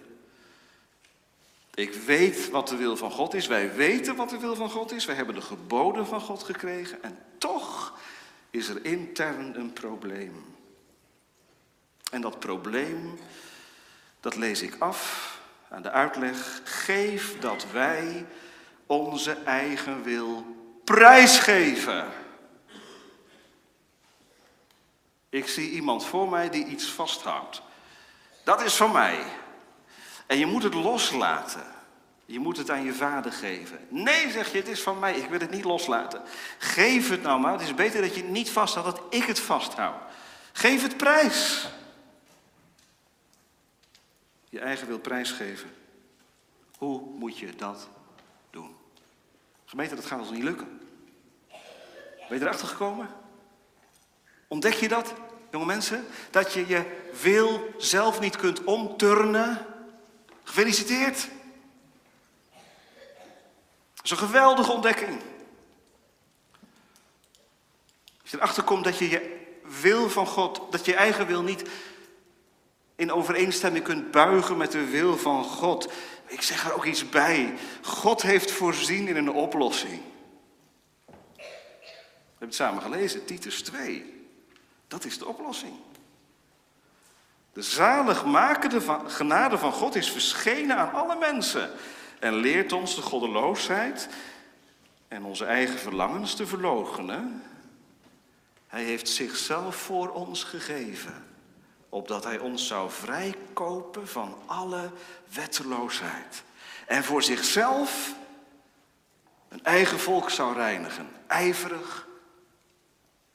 Ik 1.74 1.92
weet 1.92 2.50
wat 2.50 2.68
de 2.68 2.76
wil 2.76 2.96
van 2.96 3.10
God 3.10 3.34
is. 3.34 3.46
Wij 3.46 3.74
weten 3.74 4.16
wat 4.16 4.30
de 4.30 4.38
wil 4.38 4.54
van 4.54 4.70
God 4.70 4.92
is. 4.92 5.04
Wij 5.04 5.14
hebben 5.14 5.34
de 5.34 5.40
geboden 5.40 6.06
van 6.06 6.20
God 6.20 6.42
gekregen. 6.42 7.02
En 7.02 7.18
toch 7.38 7.98
is 8.50 8.68
er 8.68 8.84
intern 8.84 9.58
een 9.58 9.72
probleem. 9.72 10.44
En 12.10 12.20
dat 12.20 12.38
probleem, 12.38 13.18
dat 14.22 14.36
lees 14.36 14.62
ik 14.62 14.76
af 14.78 15.30
aan 15.68 15.82
de 15.82 15.90
uitleg. 15.90 16.60
Geef 16.64 17.38
dat 17.40 17.66
wij 17.72 18.26
onze 18.86 19.36
eigen 19.44 20.02
wil 20.02 20.46
prijsgeven. 20.84 22.06
Ik 25.28 25.48
zie 25.48 25.70
iemand 25.70 26.04
voor 26.04 26.28
mij 26.28 26.50
die 26.50 26.66
iets 26.66 26.84
vasthoudt. 26.84 27.62
Dat 28.44 28.62
is 28.62 28.74
van 28.74 28.92
mij. 28.92 29.18
En 30.26 30.38
je 30.38 30.46
moet 30.46 30.62
het 30.62 30.74
loslaten. 30.74 31.66
Je 32.24 32.38
moet 32.38 32.56
het 32.56 32.70
aan 32.70 32.84
je 32.84 32.94
vader 32.94 33.32
geven. 33.32 33.86
Nee, 33.88 34.30
zeg 34.30 34.52
je, 34.52 34.58
het 34.58 34.68
is 34.68 34.82
van 34.82 34.98
mij. 34.98 35.14
Ik 35.14 35.30
wil 35.30 35.40
het 35.40 35.50
niet 35.50 35.64
loslaten. 35.64 36.22
Geef 36.58 37.08
het 37.08 37.22
nou 37.22 37.40
maar. 37.40 37.52
Het 37.52 37.60
is 37.60 37.74
beter 37.74 38.00
dat 38.00 38.14
je 38.14 38.22
het 38.22 38.30
niet 38.30 38.50
vasthoudt, 38.50 38.88
dat 38.88 39.02
ik 39.10 39.24
het 39.24 39.40
vasthoud. 39.40 40.00
Geef 40.52 40.82
het 40.82 40.96
prijs. 40.96 41.68
Je 44.52 44.60
eigen 44.60 44.86
wil 44.86 44.98
prijsgeven. 44.98 45.70
Hoe 46.78 47.00
moet 47.00 47.38
je 47.38 47.54
dat 47.56 47.88
doen? 48.50 48.76
Gemeente, 49.64 49.94
dat 49.94 50.06
gaat 50.06 50.20
ons 50.20 50.30
niet 50.30 50.42
lukken. 50.42 50.80
Ben 52.28 52.38
je 52.38 52.40
erachter 52.40 52.68
gekomen? 52.68 53.08
Ontdek 54.48 54.72
je 54.72 54.88
dat, 54.88 55.14
jonge 55.50 55.64
mensen? 55.64 56.06
Dat 56.30 56.52
je 56.52 56.66
je 56.66 57.08
wil 57.22 57.74
zelf 57.78 58.20
niet 58.20 58.36
kunt 58.36 58.64
omturnen? 58.64 59.66
Gefeliciteerd. 60.44 61.28
Dat 63.94 64.04
is 64.04 64.10
een 64.10 64.16
geweldige 64.16 64.72
ontdekking. 64.72 65.20
Als 68.22 68.30
je 68.30 68.36
erachter 68.36 68.62
komt 68.62 68.84
dat 68.84 68.98
je 68.98 69.08
je 69.08 69.46
wil 69.80 70.10
van 70.10 70.26
God, 70.26 70.72
dat 70.72 70.84
je 70.84 70.94
eigen 70.94 71.26
wil 71.26 71.42
niet 71.42 71.68
in 73.02 73.12
overeenstemming 73.12 73.84
kunt 73.84 74.10
buigen 74.10 74.56
met 74.56 74.72
de 74.72 74.84
wil 74.84 75.16
van 75.16 75.44
God. 75.44 75.92
Ik 76.26 76.42
zeg 76.42 76.64
er 76.64 76.74
ook 76.74 76.84
iets 76.84 77.08
bij. 77.08 77.54
God 77.82 78.22
heeft 78.22 78.50
voorzien 78.50 79.08
in 79.08 79.16
een 79.16 79.32
oplossing. 79.32 80.00
We 81.06 82.48
hebben 82.48 82.48
het 82.48 82.54
samen 82.54 82.82
gelezen, 82.82 83.24
Titus 83.24 83.62
2. 83.62 84.26
Dat 84.88 85.04
is 85.04 85.18
de 85.18 85.26
oplossing. 85.26 85.72
De 87.52 87.62
zaligmakende 87.62 88.80
genade 89.06 89.58
van 89.58 89.72
God 89.72 89.94
is 89.94 90.10
verschenen 90.10 90.76
aan 90.76 90.92
alle 90.92 91.16
mensen 91.18 91.70
en 92.18 92.34
leert 92.34 92.72
ons 92.72 92.94
de 92.94 93.02
goddeloosheid 93.02 94.08
en 95.08 95.24
onze 95.24 95.44
eigen 95.44 95.78
verlangens 95.78 96.34
te 96.34 96.46
verloochenen. 96.46 97.42
Hij 98.66 98.82
heeft 98.82 99.08
zichzelf 99.08 99.76
voor 99.76 100.10
ons 100.10 100.44
gegeven, 100.44 101.31
opdat 101.92 102.24
hij 102.24 102.38
ons 102.38 102.66
zou 102.66 102.90
vrijkopen 102.90 104.08
van 104.08 104.38
alle 104.46 104.90
wetteloosheid 105.32 106.42
en 106.86 107.04
voor 107.04 107.22
zichzelf 107.22 108.14
een 109.48 109.64
eigen 109.64 109.98
volk 109.98 110.30
zou 110.30 110.54
reinigen, 110.54 111.08
ijverig 111.26 112.08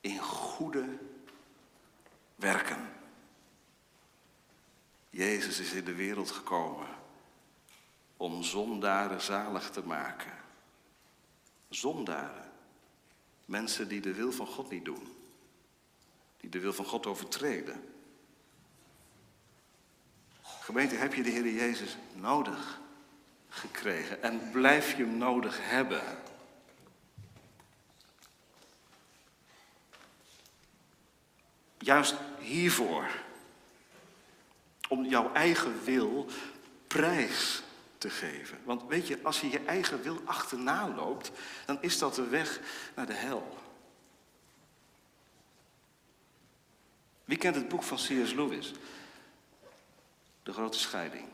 in 0.01 0.19
goede 0.19 0.85
werken. 2.35 2.89
Jezus 5.09 5.59
is 5.59 5.71
in 5.71 5.85
de 5.85 5.95
wereld 5.95 6.31
gekomen 6.31 6.87
om 8.17 8.43
zondaren 8.43 9.21
zalig 9.21 9.69
te 9.69 9.83
maken. 9.83 10.33
Zondaren. 11.69 12.51
Mensen 13.45 13.87
die 13.87 14.01
de 14.01 14.13
wil 14.13 14.31
van 14.31 14.47
God 14.47 14.69
niet 14.69 14.85
doen. 14.85 15.15
Die 16.37 16.49
de 16.49 16.59
wil 16.59 16.73
van 16.73 16.85
God 16.85 17.05
overtreden. 17.05 17.95
Gemeente, 20.67 20.95
heb 20.95 21.13
je 21.13 21.23
de 21.23 21.29
Heer 21.29 21.49
Jezus 21.49 21.97
nodig 22.13 22.79
gekregen 23.49 24.23
en 24.23 24.51
blijf 24.51 24.97
je 24.97 25.03
hem 25.03 25.17
nodig 25.17 25.57
hebben? 25.61 26.01
Juist 31.77 32.15
hiervoor, 32.39 33.07
om 34.89 35.05
jouw 35.05 35.33
eigen 35.33 35.83
wil 35.83 36.29
prijs 36.87 37.63
te 37.97 38.09
geven. 38.09 38.57
Want 38.63 38.83
weet 38.87 39.07
je, 39.07 39.19
als 39.23 39.41
je 39.41 39.49
je 39.49 39.65
eigen 39.65 40.01
wil 40.01 40.21
achterna 40.25 40.87
loopt, 40.87 41.31
dan 41.65 41.77
is 41.81 41.97
dat 41.97 42.15
de 42.15 42.27
weg 42.27 42.59
naar 42.95 43.05
de 43.05 43.13
hel. 43.13 43.57
Wie 47.25 47.37
kent 47.37 47.55
het 47.55 47.67
boek 47.67 47.83
van 47.83 47.97
C.S. 47.97 48.33
Lewis? 48.33 48.73
De 50.47 50.53
grote 50.53 50.79
scheiding. 50.79 51.27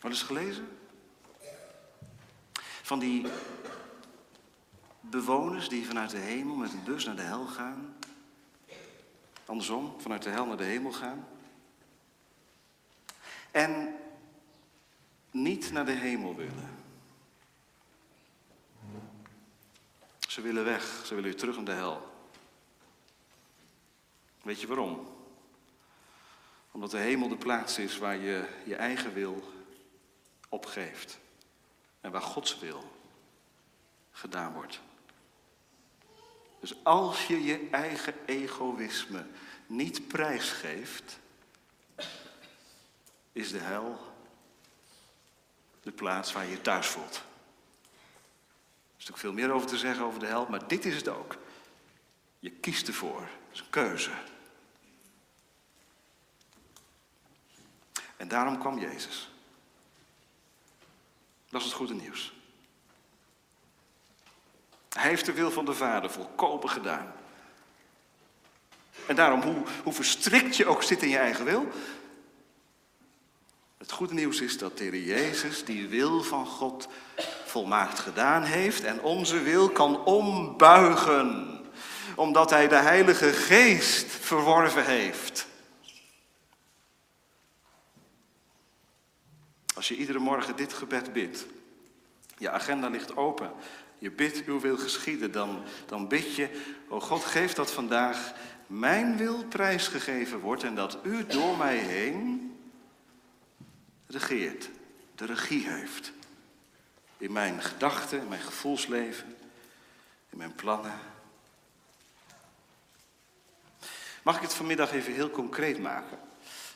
Wat 0.00 0.12
is 0.12 0.22
gelezen? 0.22 0.78
Van 2.82 2.98
die 2.98 3.26
bewoners 5.00 5.68
die 5.68 5.86
vanuit 5.86 6.10
de 6.10 6.18
hemel 6.18 6.54
met 6.54 6.72
een 6.72 6.84
bus 6.84 7.04
naar 7.04 7.16
de 7.16 7.22
hel 7.22 7.46
gaan. 7.46 7.96
Andersom, 9.46 10.00
vanuit 10.00 10.22
de 10.22 10.30
hel 10.30 10.46
naar 10.46 10.56
de 10.56 10.64
hemel 10.64 10.92
gaan. 10.92 11.28
En 13.50 13.96
niet 15.30 15.70
naar 15.72 15.86
de 15.86 15.92
hemel 15.92 16.36
willen. 16.36 16.84
Ze 20.18 20.40
willen 20.40 20.64
weg, 20.64 20.82
ze 20.82 21.14
willen 21.14 21.30
weer 21.30 21.38
terug 21.38 21.56
in 21.56 21.64
de 21.64 21.72
hel. 21.72 22.10
Weet 24.42 24.60
je 24.60 24.66
waarom? 24.66 25.20
Omdat 26.72 26.90
de 26.90 26.98
hemel 26.98 27.28
de 27.28 27.36
plaats 27.36 27.78
is 27.78 27.98
waar 27.98 28.16
je 28.16 28.48
je 28.64 28.76
eigen 28.76 29.12
wil 29.12 29.52
opgeeft. 30.48 31.18
En 32.00 32.10
waar 32.10 32.22
Gods 32.22 32.58
wil 32.58 32.92
gedaan 34.10 34.52
wordt. 34.52 34.80
Dus 36.60 36.84
als 36.84 37.26
je 37.26 37.44
je 37.44 37.68
eigen 37.70 38.14
egoïsme 38.26 39.26
niet 39.66 40.08
prijsgeeft, 40.08 41.18
is 43.32 43.50
de 43.50 43.58
hel 43.58 43.98
de 45.82 45.92
plaats 45.92 46.32
waar 46.32 46.44
je 46.44 46.50
je 46.50 46.60
thuis 46.60 46.86
voelt. 46.86 47.14
Er 47.14 48.98
is 48.98 49.08
natuurlijk 49.08 49.18
veel 49.18 49.32
meer 49.32 49.50
over 49.50 49.68
te 49.68 49.78
zeggen 49.78 50.04
over 50.04 50.20
de 50.20 50.26
hel, 50.26 50.46
maar 50.46 50.68
dit 50.68 50.84
is 50.84 50.96
het 50.96 51.08
ook. 51.08 51.36
Je 52.38 52.50
kiest 52.50 52.88
ervoor. 52.88 53.20
Het 53.20 53.52
is 53.52 53.60
een 53.60 53.70
keuze. 53.70 54.10
En 58.22 58.28
daarom 58.28 58.58
kwam 58.58 58.78
Jezus. 58.78 59.30
Dat 61.50 61.60
is 61.60 61.66
het 61.66 61.76
goede 61.76 61.94
nieuws. 61.94 62.32
Hij 64.88 65.08
heeft 65.08 65.26
de 65.26 65.32
wil 65.32 65.50
van 65.50 65.64
de 65.64 65.74
Vader 65.74 66.10
volkomen 66.10 66.70
gedaan. 66.70 67.12
En 69.06 69.16
daarom, 69.16 69.42
hoe, 69.42 69.62
hoe 69.82 69.92
verstrikt 69.92 70.56
je 70.56 70.66
ook 70.66 70.82
zit 70.82 71.02
in 71.02 71.08
je 71.08 71.18
eigen 71.18 71.44
wil, 71.44 71.68
het 73.78 73.92
goede 73.92 74.14
nieuws 74.14 74.40
is 74.40 74.58
dat 74.58 74.78
de 74.78 74.84
Heer 74.84 75.02
Jezus 75.02 75.64
die 75.64 75.88
wil 75.88 76.22
van 76.22 76.46
God 76.46 76.88
volmaakt 77.44 77.98
gedaan 77.98 78.42
heeft 78.42 78.84
en 78.84 79.00
onze 79.00 79.40
wil 79.40 79.70
kan 79.70 80.04
ombuigen, 80.04 81.60
omdat 82.16 82.50
Hij 82.50 82.68
de 82.68 82.74
Heilige 82.74 83.32
Geest 83.32 84.06
verworven 84.06 84.84
heeft. 84.84 85.50
Als 89.82 89.90
je 89.90 89.96
iedere 89.96 90.18
morgen 90.18 90.56
dit 90.56 90.72
gebed 90.72 91.12
bidt, 91.12 91.46
je 92.38 92.50
agenda 92.50 92.88
ligt 92.88 93.16
open, 93.16 93.52
je 93.98 94.10
bidt 94.10 94.44
uw 94.44 94.60
wil 94.60 94.76
geschieden, 94.76 95.32
dan, 95.32 95.62
dan 95.86 96.08
bid 96.08 96.34
je, 96.34 96.62
o 96.88 97.00
God 97.00 97.24
geef 97.24 97.52
dat 97.52 97.72
vandaag 97.72 98.32
mijn 98.66 99.16
wil 99.16 99.44
prijsgegeven 99.44 100.38
wordt 100.38 100.62
en 100.62 100.74
dat 100.74 100.98
u 101.02 101.26
door 101.26 101.56
mij 101.56 101.76
heen 101.76 102.52
regeert, 104.06 104.70
de 105.14 105.24
regie 105.24 105.68
heeft. 105.68 106.12
In 107.18 107.32
mijn 107.32 107.62
gedachten, 107.62 108.20
in 108.20 108.28
mijn 108.28 108.40
gevoelsleven, 108.40 109.36
in 110.30 110.38
mijn 110.38 110.54
plannen. 110.54 110.98
Mag 114.22 114.36
ik 114.36 114.42
het 114.42 114.54
vanmiddag 114.54 114.92
even 114.92 115.12
heel 115.12 115.30
concreet 115.30 115.78
maken? 115.78 116.18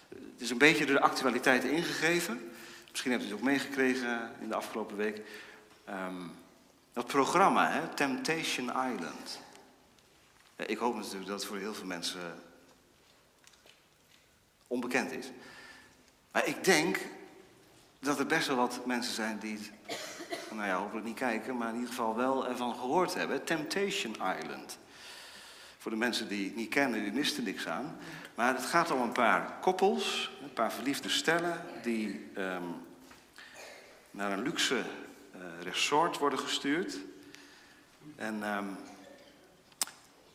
Het 0.08 0.40
is 0.40 0.50
een 0.50 0.58
beetje 0.58 0.86
door 0.86 0.96
de 0.96 1.02
actualiteit 1.02 1.64
ingegeven. 1.64 2.50
Misschien 2.96 3.14
hebt 3.14 3.26
u 3.26 3.30
het 3.32 3.40
ook 3.40 3.50
meegekregen 3.52 4.30
in 4.40 4.48
de 4.48 4.54
afgelopen 4.54 4.96
week. 4.96 5.22
Um, 5.88 6.32
dat 6.92 7.06
programma, 7.06 7.70
hè? 7.70 7.88
Temptation 7.88 8.68
Island. 8.68 9.40
Ik 10.56 10.78
hoop 10.78 10.94
natuurlijk 10.94 11.26
dat 11.26 11.38
het 11.38 11.48
voor 11.48 11.58
heel 11.58 11.74
veel 11.74 11.86
mensen 11.86 12.42
onbekend 14.66 15.12
is. 15.12 15.30
Maar 16.32 16.46
ik 16.46 16.64
denk 16.64 17.00
dat 17.98 18.18
er 18.18 18.26
best 18.26 18.46
wel 18.46 18.56
wat 18.56 18.86
mensen 18.86 19.14
zijn 19.14 19.38
die 19.38 19.58
het, 19.58 19.98
nou 20.50 20.66
ja, 20.66 20.78
hopelijk 20.78 21.06
niet 21.06 21.18
kijken, 21.18 21.56
maar 21.56 21.68
in 21.68 21.74
ieder 21.74 21.88
geval 21.88 22.16
wel 22.16 22.48
ervan 22.48 22.74
gehoord 22.74 23.14
hebben. 23.14 23.44
Temptation 23.44 24.12
Island. 24.12 24.78
Voor 25.78 25.90
de 25.90 25.96
mensen 25.96 26.28
die 26.28 26.44
het 26.44 26.56
niet 26.56 26.70
kennen, 26.70 27.02
die 27.02 27.12
misten 27.12 27.44
niks 27.44 27.66
aan. 27.66 27.98
Maar 28.34 28.54
het 28.54 28.66
gaat 28.66 28.90
om 28.90 29.00
een 29.00 29.12
paar 29.12 29.58
koppels, 29.60 30.30
een 30.42 30.52
paar 30.52 30.72
verliefde 30.72 31.08
stellen, 31.08 31.62
die 31.82 32.30
ehm, 32.34 32.62
naar 34.16 34.32
een 34.32 34.42
luxe 34.42 34.74
uh, 35.36 35.42
resort 35.62 36.18
worden 36.18 36.38
gestuurd. 36.38 36.98
En 38.16 38.42
ehm, 38.42 38.68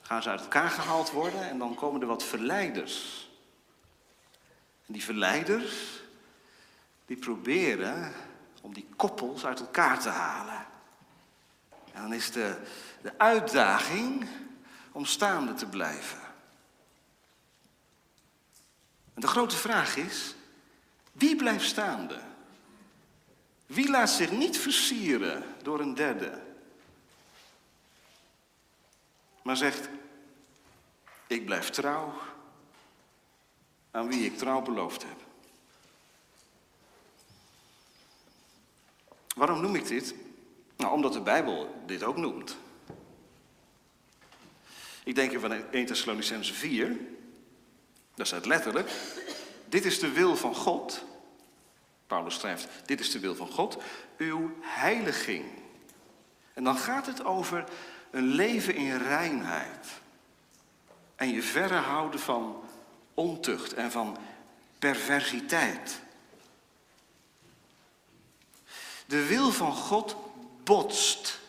gaan 0.01 0.23
ze 0.23 0.29
uit 0.29 0.41
elkaar 0.41 0.69
gehaald 0.69 1.11
worden 1.11 1.49
en 1.49 1.57
dan 1.57 1.75
komen 1.75 2.01
er 2.01 2.07
wat 2.07 2.23
verleiders. 2.23 3.29
En 4.85 4.93
die 4.93 5.03
verleiders, 5.03 6.01
die 7.05 7.17
proberen 7.17 8.13
om 8.61 8.73
die 8.73 8.87
koppels 8.95 9.45
uit 9.45 9.59
elkaar 9.59 9.99
te 9.99 10.09
halen. 10.09 10.65
En 11.93 12.01
dan 12.01 12.13
is 12.13 12.31
de, 12.31 12.61
de 13.01 13.17
uitdaging 13.17 14.27
om 14.91 15.05
staande 15.05 15.53
te 15.53 15.65
blijven. 15.65 16.19
En 19.13 19.21
de 19.21 19.27
grote 19.27 19.55
vraag 19.55 19.95
is, 19.95 20.35
wie 21.11 21.35
blijft 21.35 21.65
staande? 21.65 22.29
Wie 23.71 23.89
laat 23.89 24.09
zich 24.09 24.31
niet 24.31 24.57
versieren 24.57 25.43
door 25.61 25.79
een 25.79 25.93
derde? 25.93 26.49
maar 29.41 29.57
zegt, 29.57 29.89
ik 31.27 31.45
blijf 31.45 31.69
trouw 31.69 32.13
aan 33.91 34.07
wie 34.07 34.25
ik 34.25 34.37
trouw 34.37 34.61
beloofd 34.61 35.03
heb. 35.03 35.17
Waarom 39.35 39.61
noem 39.61 39.75
ik 39.75 39.87
dit? 39.87 40.15
Nou, 40.77 40.93
omdat 40.93 41.13
de 41.13 41.21
Bijbel 41.21 41.83
dit 41.85 42.03
ook 42.03 42.17
noemt. 42.17 42.57
Ik 45.03 45.15
denk 45.15 45.31
even 45.31 45.51
aan 45.51 45.71
1 45.71 45.85
Thessalonicense 45.85 46.53
4. 46.53 46.97
Daar 48.15 48.25
staat 48.25 48.45
letterlijk, 48.45 48.91
dit 49.69 49.85
is 49.85 49.99
de 49.99 50.11
wil 50.11 50.35
van 50.35 50.55
God. 50.55 51.03
Paulus 52.11 52.35
schrijft, 52.35 52.67
dit 52.85 52.99
is 52.99 53.11
de 53.11 53.19
wil 53.19 53.35
van 53.35 53.47
God, 53.47 53.77
uw 54.17 54.55
heiliging. 54.61 55.45
En 56.53 56.63
dan 56.63 56.77
gaat 56.77 57.05
het 57.05 57.23
over 57.25 57.63
een 58.09 58.23
leven 58.23 58.75
in 58.75 58.97
reinheid. 58.97 59.87
En 61.15 61.29
je 61.29 61.41
verre 61.41 61.75
houden 61.75 62.19
van 62.19 62.63
ontucht 63.13 63.73
en 63.73 63.91
van 63.91 64.17
perversiteit. 64.79 66.01
De 69.05 69.25
wil 69.25 69.51
van 69.51 69.73
God 69.73 70.15
botst 70.63 71.39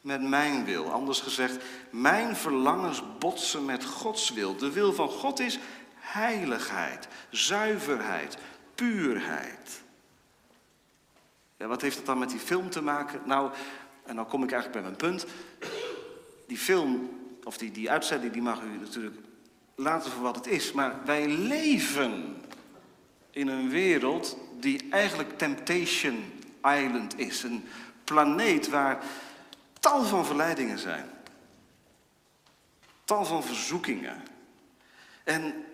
met 0.00 0.22
mijn 0.22 0.64
wil. 0.64 0.90
Anders 0.90 1.20
gezegd, 1.20 1.64
mijn 1.90 2.36
verlangens 2.36 3.02
botsen 3.18 3.64
met 3.64 3.84
Gods 3.84 4.30
wil. 4.30 4.56
De 4.56 4.70
wil 4.70 4.92
van 4.92 5.08
God 5.08 5.40
is 5.40 5.58
heiligheid, 5.94 7.08
zuiverheid, 7.30 8.36
puurheid. 8.76 9.82
Wat 11.56 11.82
heeft 11.82 11.96
het 11.96 12.06
dan 12.06 12.18
met 12.18 12.30
die 12.30 12.38
film 12.38 12.70
te 12.70 12.82
maken? 12.82 13.20
Nou, 13.24 13.50
en 14.04 14.16
dan 14.16 14.26
kom 14.26 14.42
ik 14.42 14.52
eigenlijk 14.52 14.82
bij 14.82 14.90
mijn 14.90 15.12
punt. 15.12 15.26
Die 16.46 16.58
film, 16.58 17.10
of 17.44 17.58
die, 17.58 17.70
die 17.70 17.90
uitzending, 17.90 18.32
die 18.32 18.42
mag 18.42 18.62
u 18.62 18.78
natuurlijk 18.78 19.16
laten 19.74 20.10
voor 20.10 20.22
wat 20.22 20.36
het 20.36 20.46
is. 20.46 20.72
Maar 20.72 21.04
wij 21.04 21.28
leven 21.28 22.36
in 23.30 23.48
een 23.48 23.68
wereld 23.68 24.38
die 24.60 24.86
eigenlijk 24.90 25.38
Temptation 25.38 26.32
Island 26.64 27.18
is. 27.18 27.42
Een 27.42 27.64
planeet 28.04 28.68
waar 28.68 29.04
tal 29.80 30.04
van 30.04 30.26
verleidingen 30.26 30.78
zijn. 30.78 31.10
Tal 33.04 33.24
van 33.24 33.44
verzoekingen. 33.44 34.22
En 35.24 35.64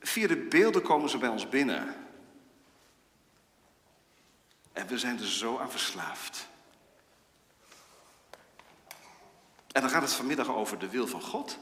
via 0.00 0.26
de 0.26 0.36
beelden 0.36 0.82
komen 0.82 1.08
ze 1.08 1.18
bij 1.18 1.28
ons 1.28 1.48
binnen. 1.48 1.94
En 4.80 4.86
we 4.86 4.98
zijn 4.98 5.18
er 5.18 5.26
zo 5.26 5.58
aan 5.58 5.70
verslaafd. 5.70 6.48
En 9.72 9.80
dan 9.80 9.90
gaat 9.90 10.02
het 10.02 10.12
vanmiddag 10.12 10.48
over 10.48 10.78
de 10.78 10.88
wil 10.88 11.06
van 11.06 11.22
God. 11.22 11.58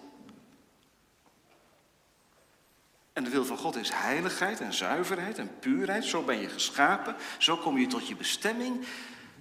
En 3.12 3.24
de 3.24 3.31
wil 3.31 3.44
van 3.44 3.57
God 3.57 3.76
is 3.76 3.90
heiligheid 3.92 4.61
en 4.61 4.72
zuiverheid 4.72 5.38
en 5.38 5.59
puurheid. 5.59 6.04
Zo 6.04 6.22
ben 6.22 6.38
je 6.38 6.48
geschapen. 6.48 7.16
Zo 7.38 7.57
kom 7.57 7.78
je 7.78 7.87
tot 7.87 8.09
je 8.09 8.16
bestemming. 8.16 8.87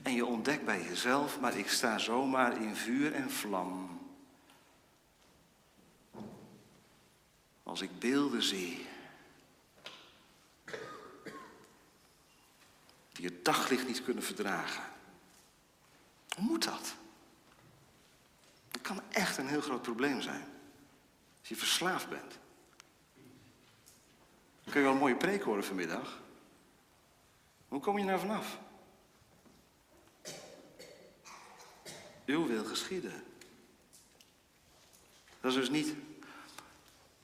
En 0.01 0.13
je 0.13 0.25
ontdekt 0.25 0.65
bij 0.65 0.83
jezelf, 0.83 1.39
maar 1.39 1.57
ik 1.57 1.69
sta 1.69 1.97
zomaar 1.97 2.61
in 2.61 2.75
vuur 2.75 3.13
en 3.13 3.31
vlam. 3.31 3.99
Als 7.63 7.81
ik 7.81 7.99
beelden 7.99 8.43
zie. 8.43 8.86
Die 13.17 13.25
het 13.25 13.45
daglicht 13.45 13.87
niet 13.87 14.03
kunnen 14.03 14.23
verdragen. 14.23 14.83
Hoe 16.35 16.43
moet 16.43 16.63
dat? 16.63 16.95
Dat 18.71 18.81
kan 18.81 19.01
echt 19.11 19.37
een 19.37 19.47
heel 19.47 19.61
groot 19.61 19.81
probleem 19.81 20.21
zijn. 20.21 20.45
Als 21.39 21.49
je 21.49 21.55
verslaafd 21.55 22.09
bent. 22.09 22.37
Dan 24.63 24.71
kun 24.71 24.81
je 24.81 24.81
wel 24.81 24.91
een 24.91 24.97
mooie 24.97 25.15
preek 25.15 25.43
horen 25.43 25.63
vanmiddag. 25.63 26.21
Hoe 27.67 27.79
kom 27.79 27.97
je 27.97 28.03
nou 28.03 28.19
vanaf? 28.19 28.57
Uw 32.25 32.47
wil 32.47 32.65
geschieden. 32.65 33.23
Dat 35.41 35.51
is 35.51 35.57
dus 35.57 35.69
niet, 35.69 35.93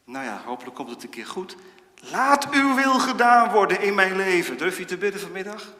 nou 0.03 0.25
ja, 0.25 0.43
hopelijk 0.43 0.75
komt 0.75 0.89
het 0.89 1.03
een 1.03 1.09
keer 1.09 1.27
goed. 1.27 1.55
Laat 1.95 2.49
uw 2.51 2.75
wil 2.75 2.99
gedaan 2.99 3.51
worden 3.51 3.81
in 3.81 3.95
mijn 3.95 4.15
leven. 4.15 4.57
Durf 4.57 4.77
je 4.77 4.85
te 4.85 4.97
bidden 4.97 5.21
vanmiddag? 5.21 5.73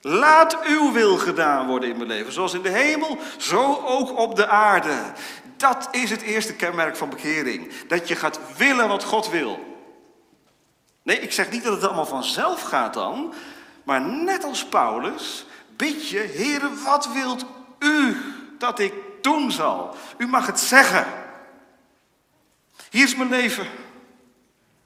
Laat 0.00 0.64
uw 0.64 0.92
wil 0.92 1.16
gedaan 1.16 1.66
worden 1.66 1.88
in 1.88 1.96
mijn 1.96 2.08
leven. 2.08 2.32
Zoals 2.32 2.54
in 2.54 2.62
de 2.62 2.68
hemel, 2.68 3.18
zo 3.38 3.82
ook 3.84 4.18
op 4.18 4.36
de 4.36 4.46
aarde. 4.46 5.12
Dat 5.56 5.88
is 5.90 6.10
het 6.10 6.22
eerste 6.22 6.54
kenmerk 6.54 6.96
van 6.96 7.08
bekering. 7.08 7.72
Dat 7.86 8.08
je 8.08 8.16
gaat 8.16 8.40
willen 8.56 8.88
wat 8.88 9.04
God 9.04 9.30
wil. 9.30 9.68
Nee, 11.02 11.20
ik 11.20 11.32
zeg 11.32 11.50
niet 11.50 11.62
dat 11.62 11.72
het 11.72 11.84
allemaal 11.84 12.06
vanzelf 12.06 12.62
gaat 12.62 12.94
dan. 12.94 13.34
Maar 13.84 14.00
net 14.00 14.44
als 14.44 14.64
Paulus 14.64 15.46
bid 15.76 16.08
je, 16.08 16.18
Heer, 16.18 16.70
wat 16.84 17.12
wilt 17.12 17.44
u 17.78 18.16
dat 18.58 18.78
ik 18.78 18.92
doen 19.20 19.50
zal? 19.50 19.96
U 20.16 20.26
mag 20.26 20.46
het 20.46 20.60
zeggen. 20.60 21.06
Hier 22.90 23.04
is 23.04 23.16
mijn 23.16 23.28
leven. 23.28 23.66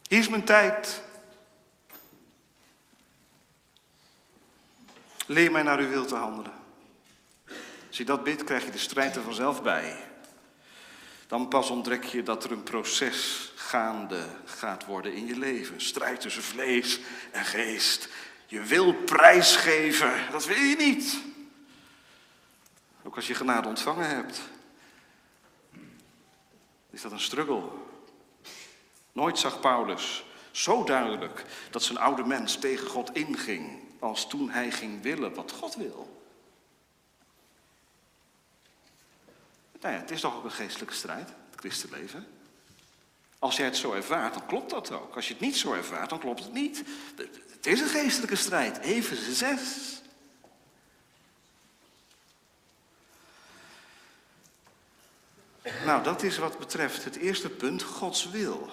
Hier 0.08 0.18
is 0.18 0.28
mijn 0.28 0.44
tijd. 0.44 1.02
Leer 5.26 5.52
mij 5.52 5.62
naar 5.62 5.78
uw 5.78 5.88
wil 5.88 6.06
te 6.06 6.14
handelen. 6.14 6.52
Als 7.88 7.96
je 7.96 8.04
dat 8.04 8.24
bidt, 8.24 8.44
krijg 8.44 8.64
je 8.64 8.70
de 8.70 8.78
strijd 8.78 9.16
er 9.16 9.22
vanzelf 9.22 9.62
bij. 9.62 9.96
Dan 11.26 11.48
pas 11.48 11.70
ontdek 11.70 12.04
je 12.04 12.22
dat 12.22 12.44
er 12.44 12.52
een 12.52 12.62
proces 12.62 13.52
gaande 13.54 14.26
gaat 14.44 14.84
worden 14.84 15.14
in 15.14 15.26
je 15.26 15.38
leven. 15.38 15.80
Strijd 15.80 16.20
tussen 16.20 16.42
vlees 16.42 17.00
en 17.30 17.44
geest. 17.44 18.08
Je 18.46 18.60
wil 18.60 18.94
prijsgeven, 18.94 20.12
dat 20.30 20.46
wil 20.46 20.56
je 20.56 20.76
niet. 20.76 21.18
Ook 23.02 23.16
als 23.16 23.26
je 23.26 23.34
genade 23.34 23.68
ontvangen 23.68 24.08
hebt, 24.08 24.40
is 26.90 27.02
dat 27.02 27.12
een 27.12 27.20
struggle. 27.20 27.62
Nooit 29.12 29.38
zag 29.38 29.60
Paulus 29.60 30.24
zo 30.50 30.84
duidelijk 30.84 31.44
dat 31.70 31.82
zijn 31.82 31.98
oude 31.98 32.24
mens 32.24 32.56
tegen 32.56 32.86
God 32.86 33.14
inging 33.14 33.81
als 34.02 34.28
toen 34.28 34.50
hij 34.50 34.70
ging 34.70 35.02
willen 35.02 35.34
wat 35.34 35.52
God 35.52 35.74
wil. 35.74 36.22
Nou 39.80 39.94
ja, 39.94 40.00
het 40.00 40.10
is 40.10 40.20
toch 40.20 40.36
ook 40.36 40.44
een 40.44 40.50
geestelijke 40.50 40.94
strijd, 40.94 41.28
het 41.28 41.60
christenleven. 41.60 42.26
Als 43.38 43.56
jij 43.56 43.66
het 43.66 43.76
zo 43.76 43.92
ervaart, 43.92 44.34
dan 44.34 44.46
klopt 44.46 44.70
dat 44.70 44.92
ook. 44.92 45.14
Als 45.14 45.26
je 45.26 45.32
het 45.32 45.42
niet 45.42 45.56
zo 45.56 45.72
ervaart, 45.72 46.10
dan 46.10 46.18
klopt 46.18 46.42
het 46.42 46.52
niet. 46.52 46.82
Het 47.50 47.66
is 47.66 47.80
een 47.80 47.88
geestelijke 47.88 48.36
strijd. 48.36 48.78
Even 48.78 49.34
zes. 49.34 50.00
Nou, 55.84 56.02
dat 56.02 56.22
is 56.22 56.38
wat 56.38 56.58
betreft 56.58 57.04
het 57.04 57.16
eerste 57.16 57.48
punt, 57.50 57.82
Gods 57.82 58.30
wil. 58.30 58.70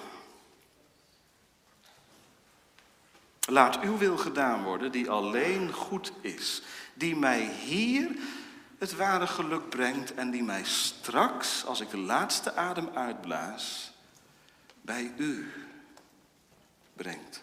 Laat 3.50 3.80
uw 3.80 3.98
wil 3.98 4.18
gedaan 4.18 4.64
worden, 4.64 4.92
die 4.92 5.10
alleen 5.10 5.74
goed 5.74 6.12
is, 6.22 6.62
die 6.94 7.16
mij 7.16 7.46
hier 7.46 8.10
het 8.78 8.96
ware 8.96 9.28
geluk 9.28 9.70
brengt 9.70 10.14
en 10.14 10.32
die 10.32 10.44
mij 10.44 10.64
straks, 10.64 11.66
als 11.66 11.80
ik 11.80 11.90
de 11.90 11.98
laatste 11.98 12.56
adem 12.56 12.90
uitblaas, 12.94 13.92
bij 14.82 15.14
u 15.18 15.52
brengt. 16.94 17.42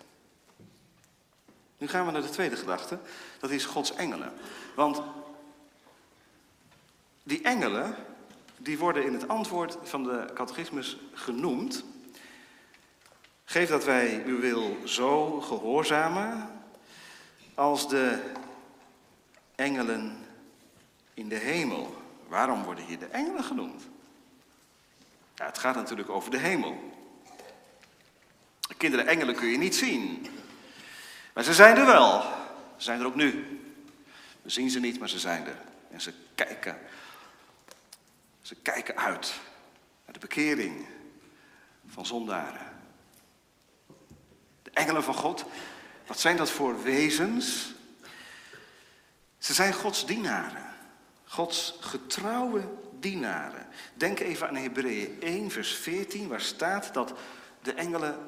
Nu 1.79 1.88
gaan 1.88 2.07
we 2.07 2.12
naar 2.12 2.23
de 2.23 2.29
tweede 2.29 2.57
gedachte, 2.57 2.99
dat 3.40 3.51
is 3.51 3.64
Gods 3.64 3.95
engelen. 3.95 4.33
Want 4.75 5.03
die 7.23 7.42
engelen, 7.42 7.97
die 8.57 8.79
worden 8.79 9.05
in 9.05 9.12
het 9.12 9.29
antwoord 9.29 9.79
van 9.83 10.03
de 10.03 10.31
catechismus 10.35 10.97
genoemd. 11.12 11.85
Geef 13.49 13.69
dat 13.69 13.85
wij 13.85 14.23
uw 14.25 14.41
wil 14.41 14.77
zo 14.85 15.41
gehoorzamen 15.41 16.51
als 17.55 17.89
de 17.89 18.23
engelen 19.55 20.27
in 21.15 21.29
de 21.29 21.37
hemel. 21.39 21.97
Waarom 22.29 22.63
worden 22.63 22.85
hier 22.85 22.99
de 22.99 23.07
engelen 23.07 23.45
genoemd? 23.45 23.83
Ja, 25.35 25.47
het 25.47 25.59
gaat 25.59 25.75
natuurlijk 25.75 26.09
over 26.09 26.31
de 26.31 26.39
hemel. 26.39 26.93
Kinderen 28.77 29.07
engelen 29.07 29.35
kun 29.35 29.49
je 29.49 29.59
niet 29.59 29.77
zien. 29.77 30.27
Maar 31.35 31.45
ze 31.45 31.55
zijn 31.55 31.77
er 31.77 31.87
wel. 31.87 32.21
Ze 32.77 32.85
zijn 32.85 33.01
er 33.01 33.07
ook 33.07 33.15
nu. 33.15 33.61
We 34.43 34.51
zien 34.51 34.71
ze 34.71 34.81
niet, 34.81 34.99
maar 34.99 35.09
ze 35.09 35.19
zijn 35.19 35.47
er. 35.47 35.59
En 35.91 36.01
ze 36.01 36.13
kijken. 36.35 36.79
Ze 38.43 38.55
kijken 38.55 38.97
uit 38.97 39.41
naar 40.05 40.13
de 40.13 40.19
bekering 40.19 40.87
van 41.87 42.07
zondaren. 42.07 42.76
Engelen 44.77 45.03
van 45.03 45.15
God, 45.15 45.45
wat 46.07 46.21
zijn 46.21 46.37
dat 46.37 46.51
voor 46.51 46.83
wezens? 46.83 47.75
Ze 49.39 49.55
zijn 49.55 49.73
Gods 49.73 50.07
dienaren. 50.07 50.67
Gods 51.25 51.77
getrouwe 51.81 52.62
dienaren. 53.01 53.67
Denk 53.95 54.21
even 54.21 54.49
aan 54.49 54.57
Hebreeën 54.57 55.21
1, 55.21 55.51
vers 55.51 55.75
14, 55.75 56.29
waar 56.29 56.41
staat 56.41 56.95
dat 56.95 57.12
de 57.62 57.73
engelen 57.73 58.19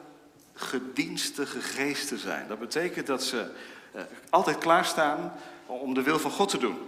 gedienstige 0.55 1.61
geesten 1.61 2.19
zijn. 2.19 2.49
Dat 2.49 2.59
betekent 2.59 3.07
dat 3.07 3.23
ze 3.23 3.55
uh, 3.95 4.03
altijd 4.31 4.59
klaarstaan 4.59 5.33
om 5.67 5.95
de 5.95 6.03
wil 6.03 6.19
van 6.19 6.31
God 6.31 6.49
te 6.49 6.59
doen. 6.59 6.79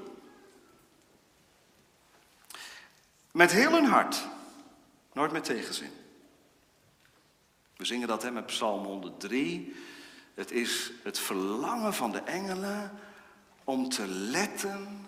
Met 3.30 3.50
heel 3.50 3.72
hun 3.72 3.84
hart, 3.84 4.26
nooit 5.12 5.32
met 5.32 5.44
tegenzin. 5.44 5.99
We 7.80 7.86
zingen 7.86 8.08
dat 8.08 8.22
hè, 8.22 8.30
met 8.30 8.46
Psalm 8.46 8.84
103. 8.84 9.76
Het 10.34 10.50
is 10.50 10.92
het 11.02 11.18
verlangen 11.18 11.94
van 11.94 12.12
de 12.12 12.18
engelen 12.18 12.90
om 13.64 13.88
te 13.88 14.06
letten 14.06 15.06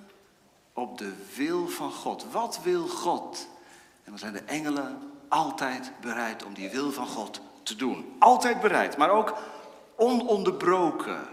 op 0.72 0.98
de 0.98 1.12
wil 1.36 1.68
van 1.68 1.92
God. 1.92 2.26
Wat 2.30 2.60
wil 2.62 2.88
God? 2.88 3.48
En 4.04 4.10
dan 4.10 4.18
zijn 4.18 4.32
de 4.32 4.42
engelen 4.42 5.12
altijd 5.28 5.92
bereid 6.00 6.44
om 6.44 6.54
die 6.54 6.70
wil 6.70 6.92
van 6.92 7.06
God 7.06 7.40
te 7.62 7.76
doen. 7.76 8.16
Altijd 8.18 8.60
bereid, 8.60 8.96
maar 8.96 9.10
ook 9.10 9.34
ononderbroken. 9.96 11.28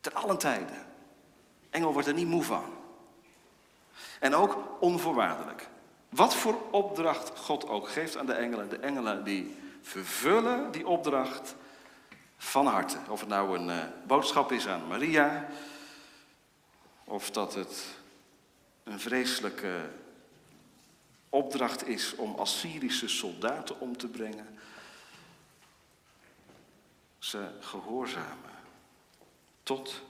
Ter 0.00 0.12
allen 0.12 0.38
tijden. 0.38 0.86
Engel 1.70 1.92
wordt 1.92 2.08
er 2.08 2.14
niet 2.14 2.28
moe 2.28 2.42
van. 2.42 2.64
En 4.20 4.34
ook 4.34 4.58
onvoorwaardelijk. 4.80 5.68
Wat 6.08 6.34
voor 6.34 6.56
opdracht 6.70 7.38
God 7.38 7.68
ook 7.68 7.88
geeft 7.88 8.16
aan 8.16 8.26
de 8.26 8.32
engelen. 8.32 8.68
De 8.68 8.78
engelen 8.78 9.24
die 9.24 9.64
vervullen 9.86 10.72
die 10.72 10.86
opdracht 10.86 11.54
van 12.36 12.66
harte. 12.66 12.98
Of 13.08 13.20
het 13.20 13.28
nou 13.28 13.58
een 13.58 13.68
uh, 13.68 13.84
boodschap 14.06 14.52
is 14.52 14.66
aan 14.66 14.86
Maria, 14.86 15.48
of 17.04 17.30
dat 17.30 17.54
het 17.54 17.84
een 18.84 19.00
vreselijke 19.00 19.90
opdracht 21.28 21.86
is 21.88 22.14
om 22.14 22.34
Assyrische 22.34 23.08
soldaten 23.08 23.80
om 23.80 23.96
te 23.96 24.08
brengen. 24.08 24.58
Ze 27.18 27.48
gehoorzamen 27.60 28.54
tot 29.62 30.02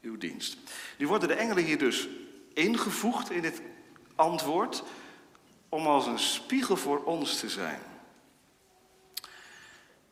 uw 0.00 0.18
dienst. 0.18 0.56
Nu 0.98 1.06
worden 1.06 1.28
de 1.28 1.34
engelen 1.34 1.64
hier 1.64 1.78
dus 1.78 2.08
ingevoegd 2.52 3.30
in 3.30 3.42
dit 3.42 3.62
antwoord 4.14 4.82
om 5.68 5.86
als 5.86 6.06
een 6.06 6.18
spiegel 6.18 6.76
voor 6.76 7.04
ons 7.04 7.40
te 7.40 7.48
zijn. 7.48 7.87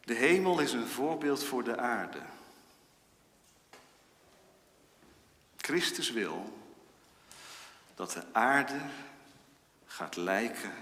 De 0.06 0.14
hemel 0.14 0.60
is 0.60 0.72
een 0.72 0.86
voorbeeld 0.86 1.44
voor 1.44 1.64
de 1.64 1.76
aarde. 1.76 2.18
Christus 5.56 6.10
wil 6.10 6.58
dat 7.94 8.10
de 8.10 8.22
aarde 8.32 8.80
gaat 9.86 10.16
lijken 10.16 10.72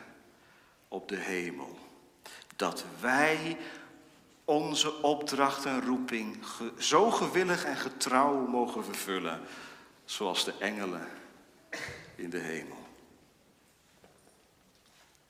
op 0.89 1.09
de 1.09 1.17
hemel. 1.17 1.79
Dat 2.57 2.85
wij 3.01 3.57
onze 4.45 5.03
opdracht 5.03 5.65
en 5.65 5.85
roeping 5.85 6.45
zo 6.79 7.11
gewillig 7.11 7.65
en 7.65 7.77
getrouw 7.77 8.47
mogen 8.47 8.85
vervullen, 8.85 9.41
zoals 10.05 10.45
de 10.45 10.55
engelen 10.59 11.09
in 12.17 12.31
de 12.31 12.39
hemel. 12.39 12.84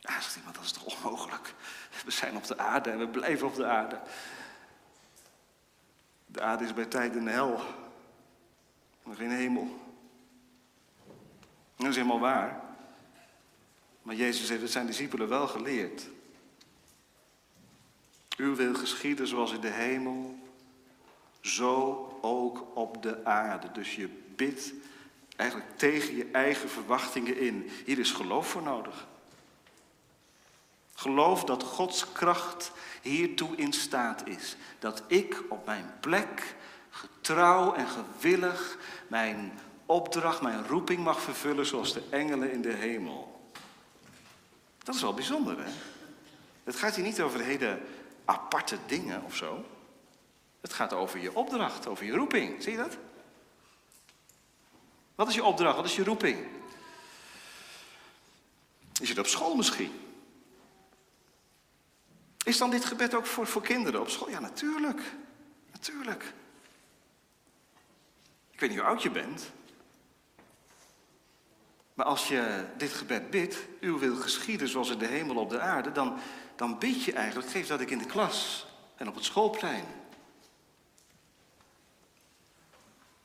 Ja, 0.09 0.21
zegt 0.21 0.37
iemand, 0.37 0.55
dat 0.55 0.65
is 0.65 0.73
toch 0.73 1.05
onmogelijk? 1.05 1.55
We 2.05 2.11
zijn 2.11 2.37
op 2.37 2.47
de 2.47 2.59
aarde 2.59 2.91
en 2.91 2.99
we 2.99 3.09
blijven 3.09 3.47
op 3.47 3.55
de 3.55 3.67
aarde. 3.67 4.01
De 6.27 6.41
aarde 6.41 6.65
is 6.65 6.75
bij 6.75 6.85
tijd 6.85 7.15
een 7.15 7.27
hel, 7.27 7.61
maar 9.03 9.17
geen 9.17 9.31
hemel. 9.31 9.83
Dat 11.77 11.87
is 11.87 11.97
helemaal 11.97 12.21
waar. 12.21 12.61
Maar 14.03 14.15
Jezus 14.15 14.49
heeft 14.49 14.73
zijn 14.73 14.87
discipelen 14.87 15.29
wel 15.29 15.47
geleerd. 15.47 16.09
U 18.37 18.47
wil 18.47 18.75
geschieden 18.75 19.27
zoals 19.27 19.53
in 19.53 19.61
de 19.61 19.69
hemel, 19.69 20.39
zo 21.41 22.19
ook 22.23 22.77
op 22.77 23.03
de 23.03 23.25
aarde. 23.25 23.73
Dus 23.73 23.95
je 23.95 24.09
bidt 24.37 24.73
eigenlijk 25.37 25.79
tegen 25.79 26.17
je 26.17 26.31
eigen 26.33 26.69
verwachtingen 26.69 27.39
in. 27.39 27.71
Hier 27.85 27.99
is 27.99 28.13
geloof 28.13 28.49
voor 28.49 28.63
nodig. 28.63 29.07
Geloof 31.05 31.45
dat 31.45 31.63
Gods 31.63 32.13
kracht 32.13 32.71
hiertoe 33.03 33.57
in 33.57 33.73
staat 33.73 34.27
is. 34.27 34.57
Dat 34.79 35.03
ik 35.07 35.43
op 35.49 35.67
mijn 35.67 35.95
plek 36.01 36.55
getrouw 36.91 37.75
en 37.75 37.87
gewillig 37.89 38.79
mijn 39.09 39.59
opdracht, 39.87 40.41
mijn 40.41 40.67
roeping 40.67 41.05
mag 41.05 41.21
vervullen 41.21 41.67
zoals 41.67 41.93
de 41.93 42.03
engelen 42.11 42.53
in 42.53 42.63
de 42.63 42.73
hemel. 42.73 43.51
Dat 44.83 44.95
is 44.95 45.01
wel 45.01 45.15
bijzonder, 45.15 45.59
hè? 45.59 45.71
Het 46.65 46.77
gaat 46.77 46.95
hier 46.95 47.05
niet 47.05 47.21
over 47.21 47.41
hele 47.41 47.81
aparte 48.25 48.79
dingen 48.87 49.23
of 49.25 49.37
zo. 49.37 49.65
Het 50.61 50.73
gaat 50.73 50.93
over 50.93 51.21
je 51.21 51.35
opdracht, 51.35 51.87
over 51.87 52.05
je 52.05 52.13
roeping. 52.13 52.63
Zie 52.63 52.73
je 52.73 52.79
dat? 52.79 52.97
Wat 55.15 55.29
is 55.29 55.35
je 55.35 55.45
opdracht? 55.45 55.77
Wat 55.77 55.85
is 55.85 55.97
je 55.97 56.05
roeping? 56.05 56.47
Is 59.01 59.09
het 59.09 59.19
op 59.19 59.27
school 59.27 59.55
misschien? 59.55 60.05
Is 62.55 62.61
dan 62.61 62.71
dit 62.71 62.85
gebed 62.85 63.15
ook 63.15 63.27
voor, 63.27 63.47
voor 63.47 63.63
kinderen 63.63 64.01
op 64.01 64.09
school? 64.09 64.31
Ja, 64.31 64.41
natuurlijk. 64.41 65.01
Natuurlijk. 65.73 66.33
Ik 68.51 68.61
weet 68.61 68.71
niet 68.71 68.79
hoe 68.79 68.89
oud 68.89 69.03
je 69.03 69.11
bent. 69.11 69.51
Maar 71.95 72.07
als 72.07 72.29
je 72.29 72.67
dit 72.77 72.93
gebed 72.93 73.31
bidt, 73.31 73.57
uw 73.81 73.99
wil 73.99 74.17
geschieden 74.17 74.69
zoals 74.69 74.91
in 74.91 74.99
de 74.99 75.07
hemel 75.07 75.37
op 75.37 75.51
de 75.51 75.61
aarde, 75.61 75.93
dan, 75.93 76.19
dan 76.57 76.79
bid 76.79 77.05
je 77.05 77.13
eigenlijk, 77.13 77.51
geef 77.51 77.67
dat 77.67 77.81
ik 77.81 77.91
in 77.91 77.99
de 77.99 78.07
klas 78.07 78.67
en 78.97 79.09
op 79.09 79.15
het 79.15 79.25
schoolplein. 79.25 79.85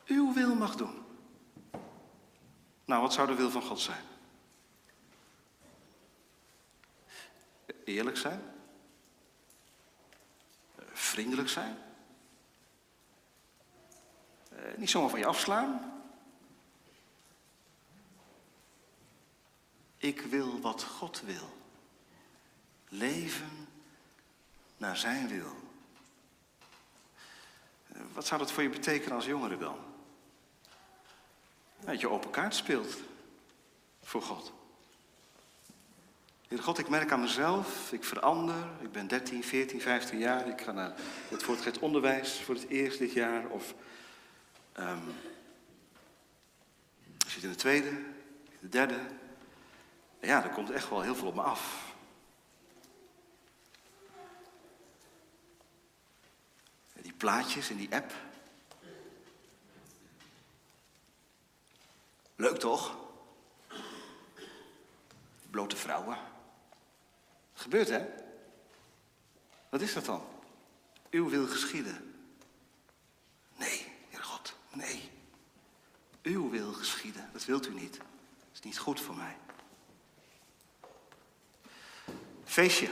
Uw 0.06 0.34
wil 0.34 0.56
mag 0.56 0.76
doen. 0.76 1.06
Nou, 2.86 3.02
wat 3.02 3.14
zou 3.14 3.28
de 3.28 3.36
wil 3.36 3.52
van 3.52 3.62
God 3.62 3.80
zijn? 3.80 4.04
Eerlijk 7.84 8.18
zijn? 8.18 8.58
Vriendelijk 11.00 11.50
zijn? 11.50 11.78
Eh, 14.50 14.78
niet 14.78 14.90
zomaar 14.90 15.10
van 15.10 15.20
je 15.20 15.26
afslaan? 15.26 16.02
Ik 19.98 20.22
wil 20.22 20.62
wat 20.62 20.84
God 20.84 21.22
wil. 21.22 21.58
Leven 22.90 23.68
naar 24.78 24.98
zijn 24.98 25.28
wil. 25.28 25.56
Eh, 27.88 28.02
wat 28.14 28.26
zou 28.26 28.40
dat 28.40 28.52
voor 28.52 28.64
je 28.64 28.70
betekenen 28.70 29.16
als 29.16 29.26
jongere 29.26 29.58
dan? 29.58 29.78
Dat 31.80 32.00
je 32.00 32.10
open 32.10 32.30
kaart 32.30 32.56
speelt 32.56 32.98
voor 34.02 34.22
God. 34.22 34.59
Heer 36.50 36.64
God, 36.64 36.78
ik 36.78 36.90
merk 36.90 37.12
aan 37.12 37.22
mezelf, 37.22 37.92
ik 37.92 38.04
verander. 38.04 38.56
Ik 38.80 38.92
ben 38.92 39.08
13, 39.08 39.44
14, 39.44 39.82
15 39.82 40.20
jaar. 40.20 40.48
Ik 40.48 40.62
ga 40.62 40.72
naar 40.72 40.94
het 41.28 41.44
voortgezet 41.44 41.80
onderwijs 41.80 42.42
voor 42.42 42.56
het 42.56 42.68
eerst 42.68 43.00
dit 43.00 43.14
jaar. 43.14 43.48
Of 43.48 43.74
um, 44.80 45.02
ik 47.18 47.30
zit 47.30 47.44
in 47.44 47.50
de 47.50 47.56
tweede, 47.56 47.90
in 47.90 48.58
de 48.60 48.70
derde. 48.70 49.00
ja, 50.22 50.44
er 50.44 50.50
komt 50.50 50.70
echt 50.70 50.90
wel 50.90 51.02
heel 51.02 51.16
veel 51.16 51.28
op 51.28 51.36
me 51.36 51.42
af. 51.42 51.94
Die 56.94 57.14
plaatjes 57.14 57.70
in 57.70 57.78
die 57.78 57.96
app. 57.96 58.14
Leuk 62.36 62.58
toch? 62.58 62.98
Blote 65.50 65.76
vrouwen. 65.76 66.38
Gebeurt 67.60 67.90
hè? 67.90 68.06
Wat 69.70 69.82
is 69.82 69.94
dat 69.94 70.06
dan? 70.06 70.26
Uw 71.10 71.30
wil 71.30 71.48
geschieden. 71.48 72.26
Nee, 73.56 73.86
Heer 74.10 74.24
God, 74.24 74.56
nee. 74.74 75.10
Uw 76.24 76.50
wil 76.50 76.74
geschieden, 76.74 77.30
dat 77.34 77.46
wilt 77.46 77.68
u 77.68 77.74
niet. 77.74 77.98
Dat 77.98 78.54
is 78.54 78.60
niet 78.60 78.78
goed 78.78 79.02
voor 79.02 79.16
mij. 79.16 79.38
Feestje. 82.44 82.90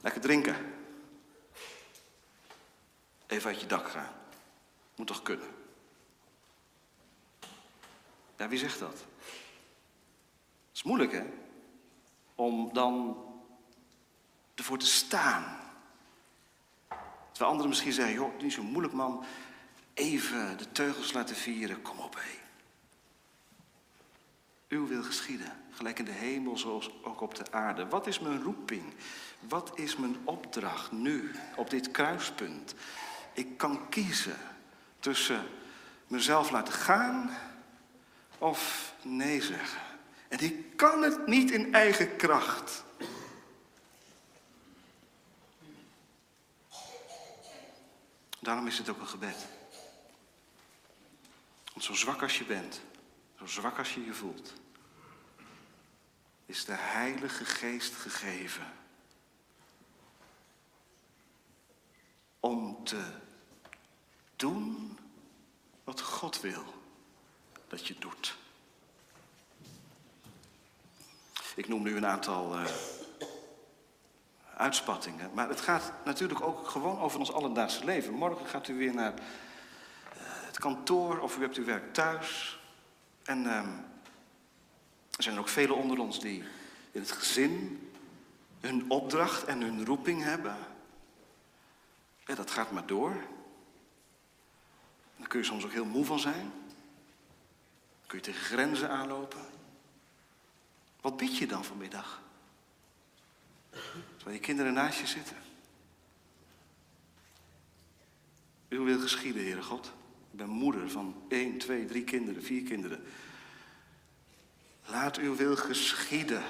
Lekker 0.00 0.20
drinken. 0.20 0.74
Even 3.26 3.50
uit 3.50 3.60
je 3.60 3.66
dak 3.66 3.88
gaan. 3.88 4.14
Moet 4.96 5.06
toch 5.06 5.22
kunnen? 5.22 5.48
Ja, 8.36 8.48
wie 8.48 8.58
zegt 8.58 8.78
dat? 8.78 8.98
Het 8.98 10.72
is 10.72 10.82
moeilijk, 10.82 11.12
hè? 11.12 11.43
Om 12.34 12.72
dan 12.72 13.24
ervoor 14.54 14.78
te 14.78 14.86
staan. 14.86 15.56
Terwijl 17.30 17.50
anderen 17.50 17.68
misschien 17.68 17.92
zeggen, 17.92 18.14
joh, 18.14 18.40
niet 18.40 18.52
zo 18.52 18.62
moeilijk 18.62 18.94
man. 18.94 19.24
Even 19.94 20.58
de 20.58 20.72
teugels 20.72 21.12
laten 21.12 21.36
vieren, 21.36 21.82
kom 21.82 21.98
op 21.98 22.14
hé. 22.14 22.42
Uw 24.68 24.86
wil 24.86 25.02
geschieden, 25.02 25.52
gelijk 25.70 25.98
in 25.98 26.04
de 26.04 26.10
hemel 26.10 26.56
zoals 26.56 26.90
ook 27.02 27.20
op 27.20 27.34
de 27.34 27.52
aarde. 27.52 27.88
Wat 27.88 28.06
is 28.06 28.20
mijn 28.20 28.42
roeping? 28.42 28.94
Wat 29.48 29.72
is 29.74 29.96
mijn 29.96 30.16
opdracht 30.24 30.92
nu, 30.92 31.30
op 31.56 31.70
dit 31.70 31.90
kruispunt? 31.90 32.74
Ik 33.32 33.56
kan 33.58 33.88
kiezen 33.88 34.36
tussen 34.98 35.46
mezelf 36.06 36.50
laten 36.50 36.74
gaan 36.74 37.30
of 38.38 38.92
nee 39.02 39.42
zeggen. 39.42 39.93
En 40.34 40.40
ik 40.40 40.76
kan 40.76 41.02
het 41.02 41.26
niet 41.26 41.50
in 41.50 41.74
eigen 41.74 42.16
kracht. 42.16 42.84
Daarom 48.40 48.66
is 48.66 48.78
het 48.78 48.88
ook 48.88 49.00
een 49.00 49.06
gebed. 49.06 49.46
Want 51.72 51.84
zo 51.84 51.94
zwak 51.94 52.22
als 52.22 52.38
je 52.38 52.44
bent, 52.44 52.80
zo 53.38 53.46
zwak 53.46 53.78
als 53.78 53.94
je 53.94 54.04
je 54.04 54.14
voelt, 54.14 54.52
is 56.46 56.64
de 56.64 56.76
Heilige 56.76 57.44
Geest 57.44 57.94
gegeven 57.94 58.72
om 62.40 62.84
te 62.84 63.12
doen 64.36 64.98
wat 65.84 66.00
God 66.00 66.40
wil 66.40 66.74
dat 67.68 67.86
je 67.86 67.98
doet. 67.98 68.42
Ik 71.54 71.68
noem 71.68 71.82
nu 71.82 71.96
een 71.96 72.06
aantal 72.06 72.58
uh, 72.58 72.64
uitspattingen, 74.56 75.30
maar 75.34 75.48
het 75.48 75.60
gaat 75.60 75.92
natuurlijk 76.04 76.40
ook 76.40 76.68
gewoon 76.68 76.98
over 76.98 77.18
ons 77.18 77.32
alledaagse 77.32 77.84
leven. 77.84 78.12
Morgen 78.12 78.46
gaat 78.46 78.68
u 78.68 78.74
weer 78.74 78.94
naar 78.94 79.12
uh, 79.12 79.20
het 80.20 80.58
kantoor 80.58 81.18
of 81.18 81.36
u 81.36 81.40
hebt 81.40 81.56
uw 81.56 81.64
werk 81.64 81.94
thuis. 81.94 82.60
En 83.22 83.44
uh, 83.44 83.56
er 85.10 85.22
zijn 85.22 85.34
er 85.34 85.40
ook 85.40 85.48
velen 85.48 85.76
onder 85.76 85.98
ons 85.98 86.20
die 86.20 86.44
in 86.92 87.00
het 87.00 87.12
gezin 87.12 87.88
hun 88.60 88.90
opdracht 88.90 89.44
en 89.44 89.60
hun 89.60 89.84
roeping 89.84 90.22
hebben. 90.22 90.56
Ja, 92.26 92.34
dat 92.34 92.50
gaat 92.50 92.70
maar 92.70 92.86
door. 92.86 93.16
Daar 95.16 95.28
kun 95.28 95.38
je 95.38 95.44
soms 95.44 95.64
ook 95.64 95.72
heel 95.72 95.84
moe 95.84 96.04
van 96.04 96.18
zijn. 96.18 96.52
Kun 98.06 98.18
je 98.18 98.24
tegen 98.24 98.40
grenzen 98.40 98.90
aanlopen. 98.90 99.53
Wat 101.04 101.16
bid 101.16 101.36
je 101.36 101.46
dan 101.46 101.64
vanmiddag? 101.64 102.22
Terwijl 104.16 104.36
je 104.36 104.38
kinderen 104.38 104.72
naast 104.72 105.00
je 105.00 105.06
zitten. 105.06 105.36
U 108.68 108.78
wil 108.78 109.00
geschieden, 109.00 109.42
Heere 109.42 109.62
God. 109.62 109.92
Ik 110.30 110.38
ben 110.38 110.48
moeder 110.48 110.90
van 110.90 111.22
één, 111.28 111.58
twee, 111.58 111.84
drie 111.84 112.04
kinderen, 112.04 112.42
vier 112.42 112.62
kinderen. 112.62 113.04
Laat 114.86 115.16
uw 115.16 115.36
wil 115.36 115.56
geschieden. 115.56 116.42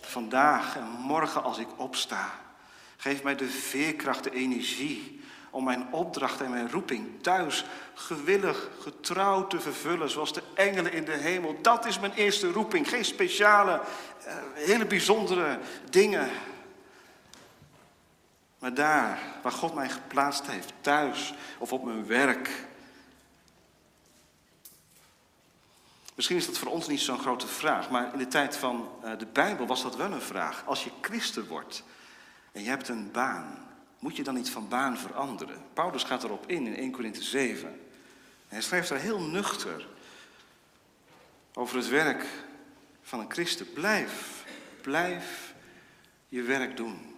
Vandaag 0.00 0.76
en 0.76 0.88
morgen 0.88 1.42
als 1.42 1.58
ik 1.58 1.78
opsta. 1.78 2.40
Geef 2.96 3.22
mij 3.22 3.36
de 3.36 3.48
veerkracht, 3.48 4.24
de 4.24 4.34
energie 4.34 5.20
om 5.56 5.64
mijn 5.64 5.92
opdracht 5.92 6.40
en 6.40 6.50
mijn 6.50 6.70
roeping 6.70 7.22
thuis 7.22 7.64
gewillig, 7.94 8.68
getrouw 8.80 9.46
te 9.46 9.60
vervullen, 9.60 10.10
zoals 10.10 10.32
de 10.32 10.42
engelen 10.54 10.92
in 10.92 11.04
de 11.04 11.12
hemel. 11.12 11.58
Dat 11.62 11.86
is 11.86 12.00
mijn 12.00 12.12
eerste 12.12 12.52
roeping. 12.52 12.88
Geen 12.88 13.04
speciale, 13.04 13.80
uh, 14.26 14.34
hele 14.54 14.86
bijzondere 14.86 15.58
dingen. 15.90 16.30
Maar 18.58 18.74
daar 18.74 19.18
waar 19.42 19.52
God 19.52 19.74
mij 19.74 19.88
geplaatst 19.88 20.46
heeft, 20.46 20.72
thuis 20.80 21.34
of 21.58 21.72
op 21.72 21.84
mijn 21.84 22.06
werk. 22.06 22.50
Misschien 26.14 26.36
is 26.36 26.46
dat 26.46 26.58
voor 26.58 26.72
ons 26.72 26.86
niet 26.86 27.00
zo'n 27.00 27.18
grote 27.18 27.46
vraag, 27.46 27.90
maar 27.90 28.12
in 28.12 28.18
de 28.18 28.28
tijd 28.28 28.56
van 28.56 28.88
uh, 29.04 29.18
de 29.18 29.26
Bijbel 29.26 29.66
was 29.66 29.82
dat 29.82 29.96
wel 29.96 30.12
een 30.12 30.20
vraag. 30.20 30.62
Als 30.66 30.84
je 30.84 30.90
christen 31.00 31.46
wordt 31.46 31.82
en 32.52 32.62
je 32.62 32.68
hebt 32.68 32.88
een 32.88 33.10
baan, 33.12 33.65
moet 33.98 34.16
je 34.16 34.22
dan 34.22 34.34
niet 34.34 34.50
van 34.50 34.68
baan 34.68 34.98
veranderen? 34.98 35.64
Paulus 35.72 36.02
gaat 36.02 36.24
erop 36.24 36.46
in 36.46 36.66
in 36.66 36.76
1 36.76 36.92
Corinthe 36.92 37.22
7. 37.22 37.68
En 37.68 37.78
hij 38.48 38.62
schrijft 38.62 38.88
daar 38.88 38.98
heel 38.98 39.20
nuchter 39.20 39.86
over 41.54 41.76
het 41.76 41.88
werk 41.88 42.26
van 43.02 43.20
een 43.20 43.30
christen. 43.30 43.72
Blijf, 43.72 44.44
blijf 44.82 45.54
je 46.28 46.42
werk 46.42 46.76
doen. 46.76 47.16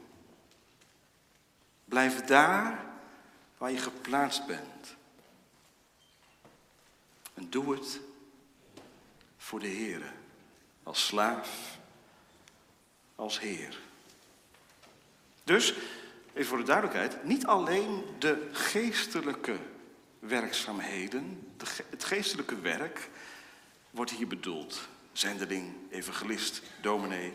Blijf 1.85 2.21
daar 2.21 2.87
waar 3.59 3.71
je 3.71 3.79
geplaatst 3.79 4.47
bent. 4.47 4.97
En 7.35 7.51
doe 7.51 7.73
het 7.75 8.01
voor 9.37 9.61
de 9.61 9.67
Heer. 9.67 10.12
Als 10.83 11.07
slaaf, 11.07 11.79
als 13.14 13.41
Heer. 13.41 13.79
Dus 15.45 15.75
even 16.38 16.51
voor 16.51 16.59
de 16.59 16.64
duidelijkheid, 16.64 17.24
niet 17.24 17.46
alleen 17.46 18.05
de 18.18 18.48
geestelijke 18.53 19.57
werkzaamheden, 20.18 21.53
het 21.90 22.05
geestelijke 22.05 22.61
werk 22.61 23.11
wordt 23.90 24.11
hier 24.11 24.27
bedoeld. 24.27 24.88
Zendeling, 25.12 25.74
evangelist, 25.90 26.62
dominee. 26.81 27.33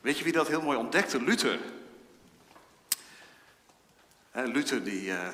Weet 0.00 0.18
je 0.18 0.24
wie 0.24 0.32
dat 0.32 0.48
heel 0.48 0.62
mooi 0.62 0.78
ontdekte? 0.78 1.22
Luther. 1.22 1.58
Luther 4.32 4.84
die, 4.84 5.06
uh, 5.06 5.28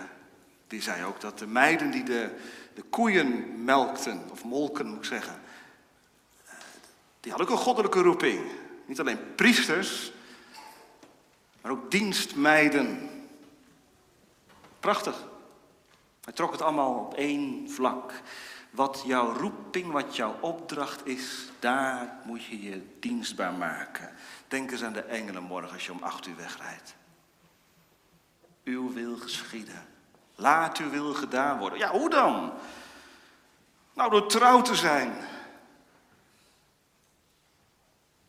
die 0.67 0.83
zei 0.83 1.05
ook 1.05 1.21
dat 1.21 1.39
de 1.39 1.47
meiden 1.47 1.91
die 1.91 2.05
de, 2.05 2.31
de 2.75 2.83
koeien 2.83 3.65
melkten, 3.65 4.31
of 4.31 4.45
molken 4.45 4.87
moet 4.87 4.99
ik 4.99 5.05
zeggen, 5.05 5.41
eh, 6.47 6.55
die 7.21 7.33
hadden 7.33 7.51
ook 7.51 7.57
een 7.57 7.65
goddelijke 7.65 8.01
roeping. 8.01 8.51
Niet 8.87 9.01
alleen 9.01 9.35
priesters, 9.35 10.13
maar 11.61 11.73
ook 11.73 11.91
dienstmeiden. 11.91 13.11
Prachtig. 14.81 15.29
Hij 16.25 16.33
trok 16.33 16.53
het 16.53 16.63
allemaal 16.63 16.95
op 16.95 17.15
één 17.15 17.71
vlak. 17.71 18.13
Wat 18.71 19.03
jouw 19.07 19.33
roeping, 19.33 19.93
wat 19.93 20.17
jouw 20.17 20.37
opdracht 20.41 21.07
is, 21.07 21.51
daar 21.59 22.19
moet 22.25 22.45
je 22.45 22.63
je 22.63 22.97
dienstbaar 23.01 23.53
maken. 23.53 24.11
Denk 24.49 24.71
eens 24.71 24.83
aan 24.83 24.93
de 24.93 25.03
engelen 25.03 25.43
morgen 25.43 25.73
als 25.73 25.87
je 25.87 25.93
om 25.93 26.03
acht 26.03 26.27
uur 26.27 26.37
wegrijdt. 26.37 26.95
Uw 28.65 28.93
wil 28.93 29.17
geschieden. 29.17 29.87
Laat 30.35 30.79
uw 30.79 30.91
wil 30.91 31.15
gedaan 31.15 31.59
worden. 31.59 31.79
Ja, 31.79 31.91
hoe 31.91 32.11
dan? 32.11 32.53
Nou, 33.95 34.11
door 34.11 34.29
trouw 34.29 34.63
te 34.63 34.75
zijn. 34.75 35.13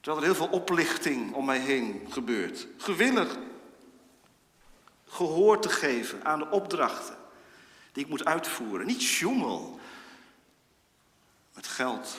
Terwijl 0.01 0.17
er 0.17 0.31
heel 0.31 0.47
veel 0.47 0.59
oplichting 0.59 1.33
om 1.33 1.45
mij 1.45 1.59
heen 1.59 2.07
gebeurt. 2.09 2.67
Gewillig 2.77 3.37
gehoor 5.07 5.61
te 5.61 5.69
geven 5.69 6.25
aan 6.25 6.39
de 6.39 6.49
opdrachten 6.49 7.17
die 7.91 8.03
ik 8.03 8.09
moet 8.09 8.25
uitvoeren. 8.25 8.87
Niet 8.87 9.01
sjoemel 9.01 9.79
met 11.53 11.67
geld 11.67 12.17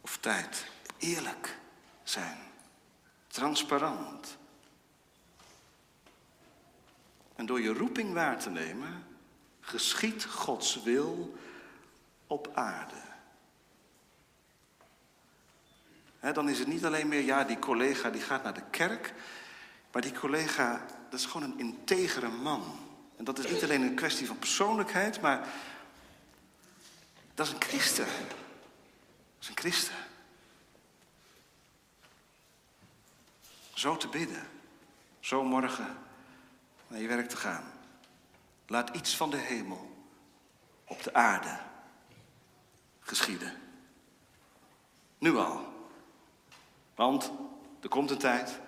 of 0.00 0.16
tijd. 0.16 0.66
Eerlijk 0.98 1.58
zijn. 2.02 2.38
Transparant. 3.26 4.36
En 7.34 7.46
door 7.46 7.60
je 7.60 7.72
roeping 7.72 8.12
waar 8.12 8.38
te 8.38 8.50
nemen, 8.50 9.06
geschiet 9.60 10.24
Gods 10.24 10.82
wil 10.82 11.36
op 12.26 12.50
aarde. 12.54 13.05
Dan 16.32 16.48
is 16.48 16.58
het 16.58 16.68
niet 16.68 16.84
alleen 16.84 17.08
meer, 17.08 17.22
ja, 17.22 17.44
die 17.44 17.58
collega 17.58 18.10
die 18.10 18.20
gaat 18.20 18.42
naar 18.42 18.54
de 18.54 18.70
kerk. 18.70 19.14
Maar 19.92 20.02
die 20.02 20.12
collega, 20.12 20.86
dat 21.10 21.20
is 21.20 21.26
gewoon 21.26 21.50
een 21.50 21.58
integere 21.58 22.28
man. 22.28 22.78
En 23.16 23.24
dat 23.24 23.38
is 23.38 23.50
niet 23.50 23.62
alleen 23.62 23.82
een 23.82 23.94
kwestie 23.94 24.26
van 24.26 24.38
persoonlijkheid, 24.38 25.20
maar 25.20 25.48
dat 27.34 27.46
is 27.46 27.52
een 27.52 27.62
christen. 27.62 28.06
Dat 28.06 29.40
is 29.40 29.48
een 29.48 29.56
christen. 29.56 29.94
Zo 33.74 33.96
te 33.96 34.08
bidden. 34.08 34.48
Zo 35.20 35.44
morgen 35.44 35.98
naar 36.88 37.00
je 37.00 37.08
werk 37.08 37.28
te 37.28 37.36
gaan. 37.36 37.64
Laat 38.66 38.96
iets 38.96 39.16
van 39.16 39.30
de 39.30 39.36
hemel 39.36 40.08
op 40.84 41.02
de 41.02 41.14
aarde 41.14 41.58
geschieden. 43.00 43.52
Nu 45.18 45.36
al. 45.36 45.75
Want 46.96 47.32
er 47.80 47.88
komt 47.88 48.10
een 48.10 48.18
tijd 48.18 48.60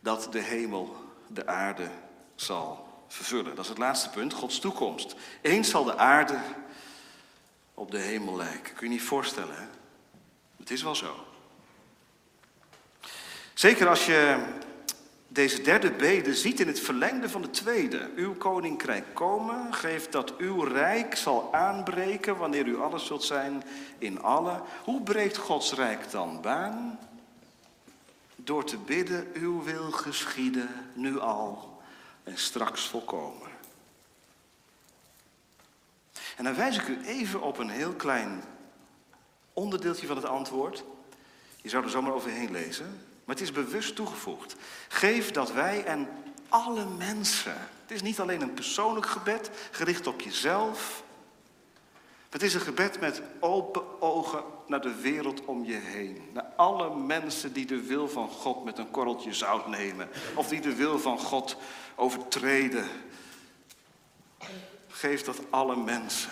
dat 0.00 0.28
de 0.30 0.40
hemel 0.40 0.96
de 1.26 1.46
aarde 1.46 1.88
zal 2.34 2.88
vervullen. 3.08 3.54
Dat 3.54 3.64
is 3.64 3.70
het 3.70 3.78
laatste 3.78 4.10
punt, 4.10 4.32
Gods 4.32 4.58
toekomst. 4.58 5.14
Eens 5.40 5.70
zal 5.70 5.84
de 5.84 5.96
aarde 5.96 6.38
op 7.74 7.90
de 7.90 7.98
hemel 7.98 8.36
lijken. 8.36 8.74
Kun 8.74 8.86
je 8.86 8.92
niet 8.92 9.02
voorstellen, 9.02 9.54
hè? 9.54 9.66
Het 10.56 10.70
is 10.70 10.82
wel 10.82 10.94
zo. 10.94 11.26
Zeker 13.54 13.88
als 13.88 14.06
je 14.06 14.46
Deze 15.34 15.62
derde 15.62 15.90
bede 15.90 16.34
ziet 16.34 16.60
in 16.60 16.66
het 16.66 16.80
verlengde 16.80 17.28
van 17.28 17.42
de 17.42 17.50
tweede. 17.50 18.10
Uw 18.16 18.34
koninkrijk 18.34 19.04
komen, 19.14 19.74
geeft 19.74 20.12
dat 20.12 20.36
uw 20.36 20.60
rijk 20.62 21.16
zal 21.16 21.48
aanbreken 21.52 22.36
wanneer 22.36 22.66
u 22.66 22.80
alles 22.80 23.06
zult 23.06 23.24
zijn 23.24 23.62
in 23.98 24.22
alle. 24.22 24.60
Hoe 24.84 25.02
breekt 25.02 25.36
Gods 25.36 25.72
rijk 25.72 26.10
dan 26.10 26.40
baan? 26.40 26.98
Door 28.44 28.64
te 28.64 28.76
bidden, 28.76 29.30
uw 29.34 29.62
wil 29.62 29.90
geschieden, 29.90 30.90
nu 30.92 31.18
al 31.18 31.82
en 32.22 32.38
straks 32.38 32.88
volkomen. 32.88 33.48
En 36.36 36.44
dan 36.44 36.54
wijs 36.54 36.76
ik 36.76 36.88
u 36.88 37.04
even 37.04 37.42
op 37.42 37.58
een 37.58 37.68
heel 37.68 37.92
klein 37.92 38.42
onderdeeltje 39.52 40.06
van 40.06 40.16
het 40.16 40.24
antwoord. 40.24 40.84
Je 41.56 41.68
zou 41.68 41.84
er 41.84 41.90
zomaar 41.90 42.12
overheen 42.12 42.50
lezen. 42.50 42.86
Maar 43.24 43.34
het 43.34 43.44
is 43.44 43.52
bewust 43.52 43.94
toegevoegd. 43.94 44.56
Geef 44.88 45.30
dat 45.30 45.52
wij 45.52 45.84
en 45.84 46.08
alle 46.48 46.84
mensen. 46.84 47.56
Het 47.82 47.90
is 47.90 48.02
niet 48.02 48.20
alleen 48.20 48.40
een 48.40 48.54
persoonlijk 48.54 49.06
gebed 49.06 49.50
gericht 49.70 50.06
op 50.06 50.20
jezelf. 50.20 51.03
Het 52.34 52.42
is 52.42 52.54
een 52.54 52.60
gebed 52.60 53.00
met 53.00 53.22
open 53.40 54.02
ogen 54.02 54.42
naar 54.66 54.80
de 54.80 54.94
wereld 54.94 55.44
om 55.44 55.64
je 55.64 55.80
heen. 55.82 56.22
Naar 56.32 56.52
alle 56.56 56.96
mensen 56.96 57.52
die 57.52 57.66
de 57.66 57.82
wil 57.82 58.08
van 58.08 58.28
God 58.28 58.64
met 58.64 58.78
een 58.78 58.90
korreltje 58.90 59.32
zout 59.32 59.66
nemen. 59.68 60.08
Of 60.34 60.48
die 60.48 60.60
de 60.60 60.74
wil 60.74 60.98
van 60.98 61.18
God 61.18 61.56
overtreden. 61.94 62.88
Geef 64.88 65.22
dat 65.22 65.40
alle 65.50 65.76
mensen 65.76 66.30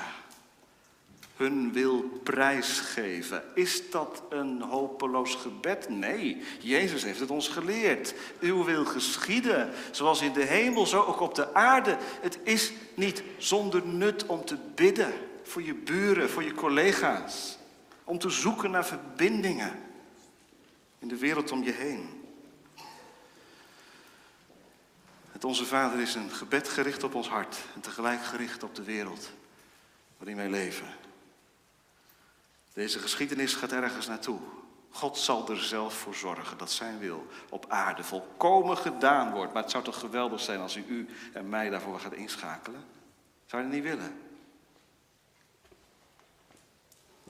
hun 1.37 1.73
wil 1.73 2.03
prijsgeven. 2.23 3.43
Is 3.55 3.91
dat 3.91 4.23
een 4.29 4.61
hopeloos 4.61 5.35
gebed? 5.35 5.89
Nee, 5.89 6.43
Jezus 6.61 7.03
heeft 7.03 7.21
het 7.21 7.31
ons 7.31 7.49
geleerd. 7.49 8.15
Uw 8.41 8.65
wil 8.65 8.85
geschieden, 8.85 9.71
zoals 9.91 10.23
in 10.23 10.33
de 10.33 10.45
hemel, 10.45 10.87
zo 10.87 11.03
ook 11.03 11.21
op 11.21 11.35
de 11.35 11.55
aarde. 11.55 11.97
Het 12.21 12.39
is 12.43 12.73
niet 12.95 13.23
zonder 13.37 13.87
nut 13.87 14.27
om 14.27 14.45
te 14.45 14.57
bidden 14.75 15.13
voor 15.53 15.63
je 15.63 15.75
buren, 15.75 16.31
voor 16.31 16.43
je 16.43 16.55
collega's. 16.55 17.59
Om 18.05 18.19
te 18.19 18.31
zoeken 18.31 18.71
naar 18.71 18.87
verbindingen 18.87 19.81
in 20.99 21.09
de 21.09 21.17
wereld 21.17 21.51
om 21.51 21.63
je 21.63 21.73
heen. 21.73 22.25
Het 25.33 25.45
Onze 25.45 25.67
Vader 25.67 26.01
is 26.01 26.15
een 26.15 26.31
gebed 26.31 26.69
gericht 26.69 27.03
op 27.03 27.15
ons 27.15 27.29
hart 27.29 27.57
en 27.75 27.81
tegelijk 27.81 28.25
gericht 28.25 28.63
op 28.63 28.75
de 28.75 28.83
wereld 28.83 29.31
waarin 30.17 30.37
wij 30.37 30.51
leven. 30.51 30.87
Deze 32.73 32.99
geschiedenis 32.99 33.55
gaat 33.55 33.73
ergens 33.73 34.07
naartoe. 34.07 34.39
God 34.91 35.19
zal 35.19 35.49
er 35.49 35.63
zelf 35.63 35.95
voor 35.95 36.15
zorgen 36.15 36.59
dat 36.59 36.71
zijn 36.71 36.99
wil 36.99 37.27
op 37.49 37.67
aarde 37.69 38.05
volkomen 38.05 38.77
gedaan 38.77 39.33
wordt. 39.33 39.53
Maar 39.53 39.63
het 39.63 39.71
zou 39.71 39.85
toch 39.85 39.99
geweldig 39.99 40.41
zijn 40.41 40.61
als 40.61 40.77
u 40.77 40.85
u 40.89 41.09
en 41.33 41.49
mij 41.49 41.71
daarvoor 41.71 42.01
gaat 42.01 42.13
inschakelen? 42.13 42.85
Zou 43.47 43.63
je 43.63 43.69
dat 43.69 43.79
niet 43.79 43.89
willen? 43.89 44.32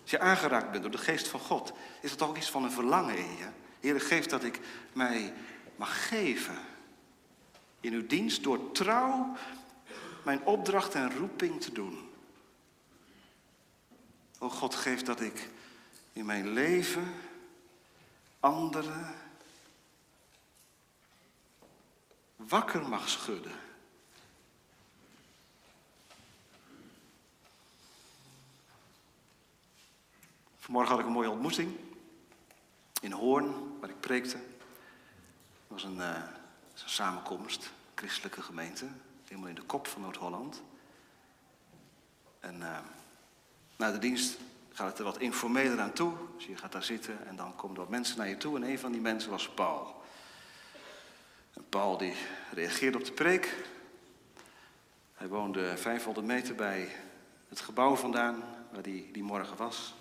Als 0.03 0.11
je 0.11 0.19
aangeraakt 0.19 0.71
bent 0.71 0.83
door 0.83 0.93
de 0.93 0.99
geest 0.99 1.29
van 1.29 1.41
God, 1.41 1.73
is 2.01 2.15
toch 2.15 2.29
ook 2.29 2.37
iets 2.37 2.51
van 2.51 2.65
een 2.65 2.71
verlangen 2.71 3.17
in 3.17 3.37
je. 3.37 3.47
Heer, 3.81 4.01
geef 4.01 4.27
dat 4.27 4.45
ik 4.45 4.61
mij 4.93 5.35
mag 5.77 6.09
geven 6.09 6.59
in 7.81 7.93
uw 7.93 8.07
dienst 8.07 8.43
door 8.43 8.73
trouw 8.73 9.37
mijn 10.25 10.45
opdracht 10.45 10.95
en 10.95 11.17
roeping 11.17 11.61
te 11.61 11.73
doen. 11.73 12.11
O 14.39 14.49
God, 14.49 14.75
geef 14.75 15.03
dat 15.03 15.21
ik 15.21 15.49
in 16.13 16.27
mijn 16.27 16.49
leven 16.49 17.15
anderen 18.41 19.15
wakker 22.37 22.89
mag 22.89 23.09
schudden. 23.09 23.62
Vanmorgen 30.63 30.91
had 30.91 31.01
ik 31.01 31.07
een 31.07 31.13
mooie 31.13 31.31
ontmoeting 31.31 31.77
in 33.01 33.13
Hoorn, 33.13 33.79
waar 33.81 33.91
ik 33.91 34.01
preekte. 34.01 34.37
Het 34.37 35.69
was 35.69 35.85
een, 35.85 35.97
uh, 35.97 36.15
een 36.75 36.89
samenkomst, 36.89 37.73
christelijke 37.95 38.43
gemeente, 38.43 38.87
helemaal 39.29 39.49
in 39.49 39.55
de 39.55 39.63
kop 39.63 39.87
van 39.87 40.03
Noord-Holland. 40.03 40.63
En 42.41 42.57
uh, 42.61 42.79
na 43.77 43.91
de 43.91 43.99
dienst 43.99 44.39
gaat 44.73 44.89
het 44.89 44.99
er 44.99 45.05
wat 45.05 45.19
informeler 45.19 45.81
aan 45.81 45.93
toe. 45.93 46.13
Dus 46.37 46.47
je 46.47 46.57
gaat 46.57 46.73
daar 46.73 46.83
zitten 46.83 47.27
en 47.27 47.37
dan 47.37 47.57
komen 47.57 47.77
er 47.77 47.83
wat 47.83 47.91
mensen 47.91 48.17
naar 48.17 48.29
je 48.29 48.37
toe. 48.37 48.57
En 48.57 48.63
een 48.63 48.79
van 48.79 48.93
die 48.93 49.01
mensen 49.01 49.31
was 49.31 49.49
Paul. 49.49 50.03
Paul 51.69 51.99
die 51.99 52.15
reageerde 52.53 52.99
op 52.99 53.05
de 53.05 53.13
preek. 53.13 53.57
Hij 55.15 55.29
woonde 55.29 55.77
500 55.77 56.27
meter 56.27 56.55
bij 56.55 56.97
het 57.49 57.61
gebouw 57.61 57.97
vandaan, 57.97 58.43
waar 58.73 58.83
die, 58.83 59.11
die 59.13 59.23
morgen 59.23 59.57
was. 59.57 59.95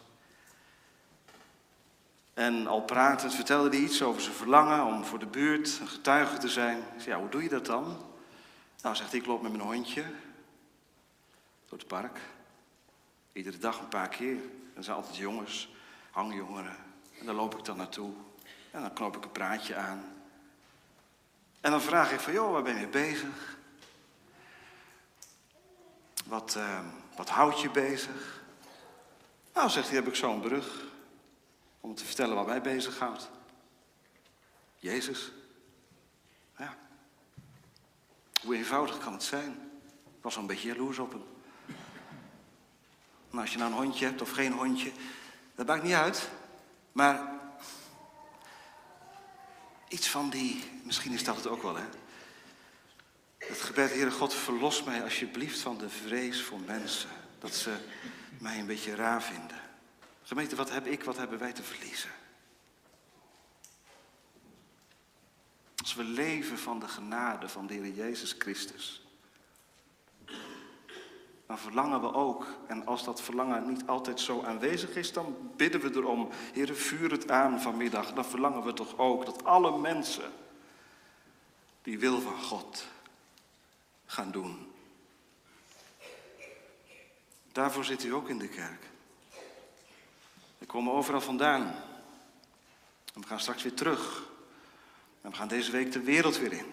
En 2.34 2.68
al 2.68 2.82
pratend 2.82 3.36
vertelde 3.36 3.70
hij 3.70 3.80
iets 3.80 4.02
over 4.02 4.22
zijn 4.22 4.36
verlangen 4.36 4.86
om 4.86 5.06
voor 5.06 5.20
de 5.20 5.26
buurt 5.26 5.80
een 5.82 5.88
getuige 5.88 6.38
te 6.38 6.50
zijn. 6.50 6.78
Ik 6.78 7.02
zei, 7.02 7.16
ja, 7.16 7.22
hoe 7.22 7.30
doe 7.30 7.44
je 7.44 7.50
dat 7.50 7.66
dan? 7.66 7.98
Nou, 8.82 8.96
zegt 8.96 9.12
hij, 9.12 9.20
ik 9.20 9.26
loop 9.26 9.42
met 9.42 9.52
mijn 9.52 9.64
hondje 9.64 10.04
door 11.70 11.78
het 11.78 11.88
park. 11.88 12.20
Iedere 13.32 13.58
dag 13.58 13.80
een 13.80 13.88
paar 13.88 14.10
keer. 14.10 14.38
Er 14.76 14.84
zijn 14.84 14.96
altijd 14.96 15.16
jongens, 15.16 15.74
hangjongeren. 16.12 16.76
En 17.20 17.26
daar 17.26 17.36
loop 17.36 17.58
ik 17.58 17.66
dan 17.66 17.78
naartoe. 17.78 18.14
En 18.72 18.82
dan 18.82 18.94
knoop 18.94 19.18
ik 19.18 19.24
een 19.24 19.32
praatje 19.32 19.76
aan. 19.76 20.06
En 21.62 21.72
dan 21.72 21.82
vraag 21.82 22.12
ik 22.12 22.20
van, 22.20 22.34
joh, 22.34 22.52
waar 22.52 22.64
ben 22.64 22.80
je 22.80 22.88
bezig? 22.88 23.58
Wat, 26.26 26.56
uh, 26.58 26.80
wat 27.16 27.30
houdt 27.30 27.62
je 27.62 27.70
bezig? 27.70 28.42
Nou, 29.54 29.70
zegt 29.70 29.88
hij, 29.88 29.96
heb 29.96 30.08
ik 30.08 30.16
zo'n 30.16 30.42
brug. 30.42 30.91
Om 31.82 31.96
te 31.96 32.06
vertellen 32.06 32.36
wat 32.36 32.46
mij 32.46 32.62
bezighoudt. 32.62 33.30
Jezus. 34.80 35.32
Ja. 36.58 36.78
Hoe 38.44 38.56
eenvoudig 38.56 38.98
kan 38.98 39.14
het 39.14 39.24
zijn? 39.24 39.52
Ik 40.06 40.22
was 40.22 40.36
al 40.36 40.42
een 40.42 40.48
beetje 40.48 40.68
jaloers 40.68 40.98
op 40.98 41.12
hem. 41.12 41.24
Maar 43.30 43.42
als 43.42 43.52
je 43.52 43.58
nou 43.58 43.72
een 43.72 43.78
hondje 43.78 44.06
hebt 44.06 44.22
of 44.22 44.32
geen 44.32 44.54
hondje, 44.54 44.92
dat 45.56 45.66
maakt 45.66 45.84
niet 45.84 45.94
uit. 45.94 46.30
Maar 46.92 47.40
iets 49.88 50.10
van 50.10 50.30
die, 50.30 50.64
misschien 50.84 51.12
is 51.12 51.24
dat 51.24 51.36
het 51.36 51.48
ook 51.48 51.62
wel, 51.62 51.76
hè. 51.76 51.86
Het 53.38 53.62
gebed, 53.62 53.90
Heere 53.90 54.12
God, 54.12 54.34
verlos 54.34 54.84
mij 54.84 55.04
alsjeblieft 55.04 55.60
van 55.60 55.78
de 55.78 55.90
vrees 55.90 56.42
voor 56.42 56.60
mensen. 56.60 57.10
Dat 57.40 57.56
ze 57.56 57.78
mij 58.38 58.60
een 58.60 58.66
beetje 58.66 58.96
raar 58.96 59.24
vinden. 59.24 59.61
Gemeente, 60.32 60.56
wat 60.56 60.72
heb 60.72 60.88
ik, 60.88 61.04
wat 61.04 61.18
hebben 61.18 61.40
wij 61.40 61.54
te 61.54 61.64
verliezen? 61.64 62.10
Als 65.76 65.94
we 65.94 66.04
leven 66.04 66.58
van 66.58 66.80
de 66.80 66.88
genade 66.88 67.50
van 67.50 67.68
de 67.68 67.74
Heer 67.74 67.94
Jezus 67.94 68.36
Christus 68.38 69.06
dan 71.48 71.60
verlangen 71.60 72.02
we 72.02 72.14
ook. 72.14 72.48
En 72.68 72.86
als 72.86 73.04
dat 73.04 73.22
verlangen 73.22 73.68
niet 73.68 73.88
altijd 73.88 74.20
zo 74.20 74.42
aanwezig 74.42 74.96
is, 74.96 75.14
dan 75.14 75.52
bidden 75.56 75.82
we 75.82 75.90
erom. 75.96 76.30
Heer, 76.54 76.76
vuur 76.76 77.12
het 77.12 77.32
aan 77.32 77.62
vanmiddag. 77.62 78.14
Dan 78.14 78.26
verlangen 78.26 78.64
we 78.64 78.74
toch 78.74 78.98
ook 78.98 79.26
dat 79.26 79.44
alle 79.44 79.78
mensen 79.80 80.32
die 81.82 82.00
wil 82.00 82.22
van 82.22 82.42
God 82.42 82.88
gaan 84.06 84.32
doen. 84.32 84.72
Daarvoor 87.52 87.84
zit 87.84 88.04
u 88.04 88.14
ook 88.14 88.30
in 88.30 88.38
de 88.38 88.50
kerk. 88.50 88.91
We 90.62 90.68
komen 90.68 90.94
overal 90.94 91.22
vandaan. 91.22 91.62
En 93.14 93.22
we 93.22 93.28
gaan 93.28 93.40
straks 93.40 93.64
weer 93.64 93.74
terug. 93.74 94.24
En 95.22 95.30
we 95.30 95.36
gaan 95.36 95.48
deze 95.48 95.72
week 95.72 95.92
de 95.92 96.02
wereld 96.02 96.38
weer 96.38 96.54
in. 96.54 96.66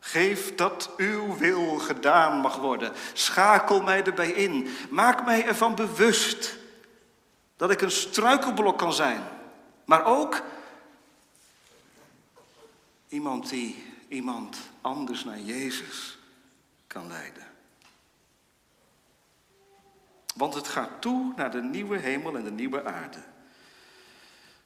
Geef 0.00 0.54
dat 0.54 0.90
uw 0.96 1.36
wil 1.36 1.78
gedaan 1.78 2.40
mag 2.40 2.56
worden. 2.56 2.92
Schakel 3.12 3.82
mij 3.82 4.04
erbij 4.04 4.30
in. 4.30 4.68
Maak 4.90 5.24
mij 5.24 5.44
ervan 5.44 5.74
bewust 5.74 6.56
dat 7.56 7.70
ik 7.70 7.80
een 7.80 7.90
struikelblok 7.90 8.78
kan 8.78 8.92
zijn. 8.92 9.22
Maar 9.84 10.04
ook 10.04 10.42
iemand 13.08 13.48
die 13.48 13.84
iemand 14.08 14.58
anders 14.80 15.24
naar 15.24 15.40
Jezus 15.40 16.18
kan 16.86 17.06
leiden. 17.06 17.47
Want 20.38 20.54
het 20.54 20.68
gaat 20.68 21.00
toe 21.00 21.32
naar 21.36 21.50
de 21.50 21.62
nieuwe 21.62 21.98
hemel 21.98 22.36
en 22.36 22.44
de 22.44 22.50
nieuwe 22.50 22.84
aarde. 22.84 23.22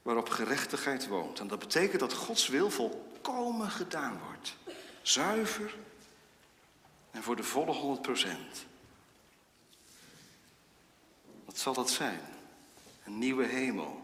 Waarop 0.01 0.29
gerechtigheid 0.29 1.07
woont. 1.07 1.39
En 1.39 1.47
dat 1.47 1.59
betekent 1.59 1.99
dat 1.99 2.13
Gods 2.13 2.47
wil 2.47 2.69
volkomen 2.69 3.69
gedaan 3.69 4.19
wordt. 4.25 4.55
Zuiver 5.01 5.75
en 7.11 7.23
voor 7.23 7.35
de 7.35 7.43
volle 7.43 7.71
100 7.71 8.01
procent. 8.01 8.65
Wat 11.45 11.57
zal 11.57 11.73
dat 11.73 11.89
zijn? 11.89 12.21
Een 13.05 13.17
nieuwe 13.17 13.45
hemel 13.45 14.01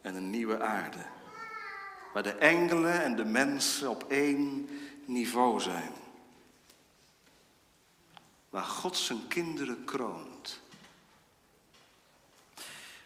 en 0.00 0.14
een 0.14 0.30
nieuwe 0.30 0.60
aarde. 0.60 1.04
Waar 2.12 2.22
de 2.22 2.34
engelen 2.34 3.02
en 3.02 3.16
de 3.16 3.24
mensen 3.24 3.90
op 3.90 4.04
één 4.08 4.68
niveau 5.04 5.60
zijn. 5.60 5.92
Waar 8.50 8.64
God 8.64 8.96
zijn 8.96 9.28
kinderen 9.28 9.84
kroont. 9.84 10.62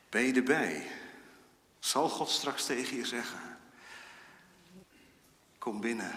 Ben 0.08 0.22
je 0.22 0.32
erbij? 0.32 0.86
Zal 1.78 2.08
God 2.08 2.28
straks 2.28 2.64
tegen 2.64 2.96
je 2.96 3.06
zeggen: 3.06 3.58
Kom 5.58 5.80
binnen. 5.80 6.14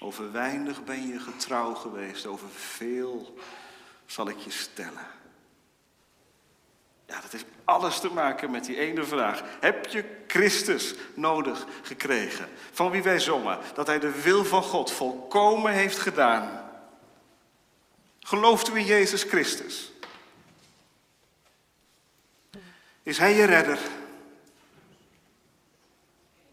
Over 0.00 0.32
weinig 0.32 0.84
ben 0.84 1.06
je 1.06 1.18
getrouw 1.18 1.74
geweest, 1.74 2.26
over 2.26 2.48
veel 2.48 3.34
zal 4.06 4.28
ik 4.28 4.38
je 4.38 4.50
stellen. 4.50 5.06
Ja, 7.06 7.20
dat 7.20 7.32
heeft 7.32 7.44
alles 7.64 8.00
te 8.00 8.08
maken 8.08 8.50
met 8.50 8.64
die 8.64 8.78
ene 8.78 9.04
vraag. 9.04 9.42
Heb 9.60 9.86
je 9.86 10.04
Christus 10.26 10.94
nodig 11.14 11.66
gekregen? 11.82 12.48
Van 12.72 12.90
wie 12.90 13.02
wij 13.02 13.20
zongen, 13.20 13.58
dat 13.74 13.86
hij 13.86 13.98
de 13.98 14.22
wil 14.22 14.44
van 14.44 14.62
God 14.62 14.90
volkomen 14.90 15.72
heeft 15.72 15.98
gedaan. 15.98 16.70
Gelooft 18.20 18.68
u 18.68 18.76
in 18.76 18.84
Jezus 18.84 19.22
Christus? 19.22 19.91
Is 23.02 23.18
hij 23.18 23.34
je 23.34 23.44
redder? 23.44 23.78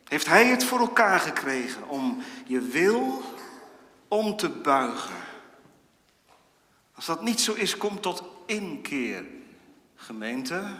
Heeft 0.04 0.28
hij 0.28 0.48
het 0.48 0.64
voor 0.64 0.80
elkaar 0.80 1.20
gekregen 1.20 1.88
om 1.88 2.24
je 2.46 2.62
wil 2.62 3.22
om 4.08 4.38
te 4.38 4.50
buigen? 4.50 5.16
Als 6.94 7.06
dat 7.06 7.22
niet 7.22 7.42
zo 7.42 7.54
is, 7.54 7.78
kom 7.78 8.02
tot 8.02 8.24
inkeer. 8.46 9.26
Gemeente, 9.96 10.76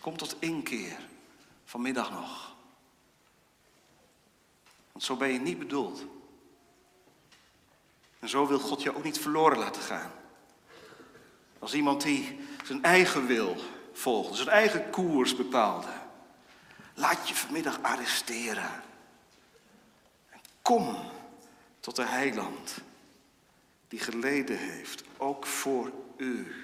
kom 0.00 0.16
tot 0.16 0.36
inkeer. 0.38 0.96
Vanmiddag 1.64 2.10
nog. 2.10 2.54
Want 4.92 5.04
zo 5.04 5.16
ben 5.16 5.32
je 5.32 5.38
niet 5.38 5.58
bedoeld. 5.58 6.04
En 8.18 8.28
zo 8.28 8.46
wil 8.46 8.58
God 8.58 8.82
je 8.82 8.96
ook 8.96 9.04
niet 9.04 9.18
verloren 9.18 9.58
laten 9.58 9.82
gaan. 9.82 10.12
Als 11.58 11.74
iemand 11.74 12.02
die 12.02 12.38
zijn 12.64 12.82
eigen 12.82 13.26
wil 13.26 13.56
volgde, 13.94 14.36
zijn 14.36 14.48
eigen 14.48 14.90
koers 14.90 15.36
bepaalde. 15.36 15.92
Laat 16.94 17.28
je 17.28 17.34
vanmiddag 17.34 17.78
arresteren. 17.82 18.70
En 20.30 20.40
kom 20.62 20.96
tot 21.80 21.96
de 21.96 22.04
heiland 22.04 22.74
die 23.88 24.00
geleden 24.00 24.58
heeft, 24.58 25.04
ook 25.16 25.46
voor 25.46 25.92
u. 26.16 26.54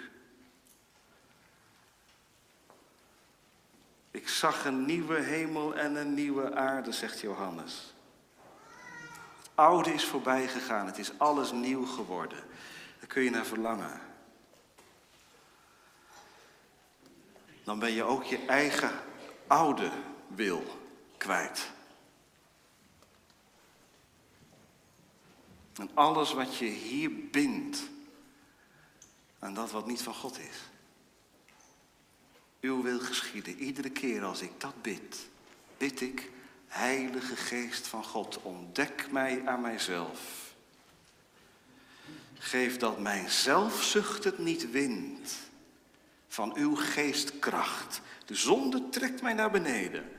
Ik 4.11 4.29
zag 4.29 4.65
een 4.65 4.85
nieuwe 4.85 5.21
hemel 5.21 5.75
en 5.75 5.97
een 5.97 6.15
nieuwe 6.15 6.55
aarde, 6.55 6.93
zegt 6.93 7.21
Johannes. 7.21 7.95
Het 9.39 9.51
oude 9.55 9.95
is 9.95 10.05
voorbij 10.05 10.49
gegaan, 10.49 10.87
het 10.87 10.99
is 10.99 11.13
alles 11.19 11.53
nieuw 11.53 11.87
geworden. 11.87 12.39
Daar 12.99 13.09
kun 13.09 13.23
je 13.23 13.31
naar 13.31 13.47
verlangen. 13.47 14.10
Dan 17.65 17.79
ben 17.79 17.93
je 17.93 18.03
ook 18.03 18.25
je 18.25 18.45
eigen 18.47 18.93
oude 19.47 19.91
wil 20.27 20.65
kwijt. 21.17 21.71
En 25.75 25.91
alles 25.95 26.33
wat 26.33 26.57
je 26.57 26.65
hier 26.65 27.29
bindt 27.31 27.83
aan 29.39 29.55
dat 29.55 29.71
wat 29.71 29.87
niet 29.87 30.03
van 30.03 30.15
God 30.15 30.39
is. 30.39 30.57
Uw 32.61 32.83
wil 32.83 32.99
geschieden. 32.99 33.59
Iedere 33.59 33.91
keer 33.91 34.25
als 34.25 34.41
ik 34.41 34.61
dat 34.61 34.83
bid, 34.83 35.29
bid 35.77 36.01
ik, 36.01 36.31
Heilige 36.67 37.37
Geest 37.37 37.87
van 37.87 38.05
God, 38.05 38.43
ontdek 38.43 39.11
mij 39.11 39.47
aan 39.47 39.61
mijzelf. 39.61 40.55
Geef 42.35 42.77
dat 42.77 42.99
mijn 42.99 43.31
zelfzucht 43.31 44.25
het 44.25 44.39
niet 44.39 44.71
wint 44.71 45.50
van 46.31 46.57
uw 46.57 46.75
geestkracht. 46.75 48.01
De 48.25 48.35
zonde 48.35 48.89
trekt 48.89 49.23
mij 49.23 49.33
naar 49.33 49.51
beneden. 49.51 50.13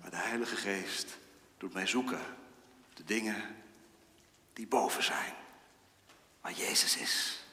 Maar 0.00 0.10
de 0.10 0.16
Heilige 0.16 0.56
Geest 0.56 1.18
doet 1.58 1.72
mij 1.72 1.86
zoeken. 1.86 2.20
De 2.94 3.04
dingen 3.04 3.56
die 4.52 4.66
boven 4.66 5.02
zijn. 5.02 5.34
Waar 6.40 6.52
Jezus 6.52 6.96
is. 6.96 7.44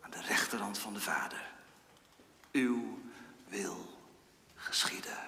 Aan 0.00 0.10
de 0.10 0.22
rechterhand 0.22 0.78
van 0.78 0.94
de 0.94 1.00
Vader. 1.00 1.50
Uw 2.52 2.98
wil 3.48 3.98
geschieden. 4.54 5.18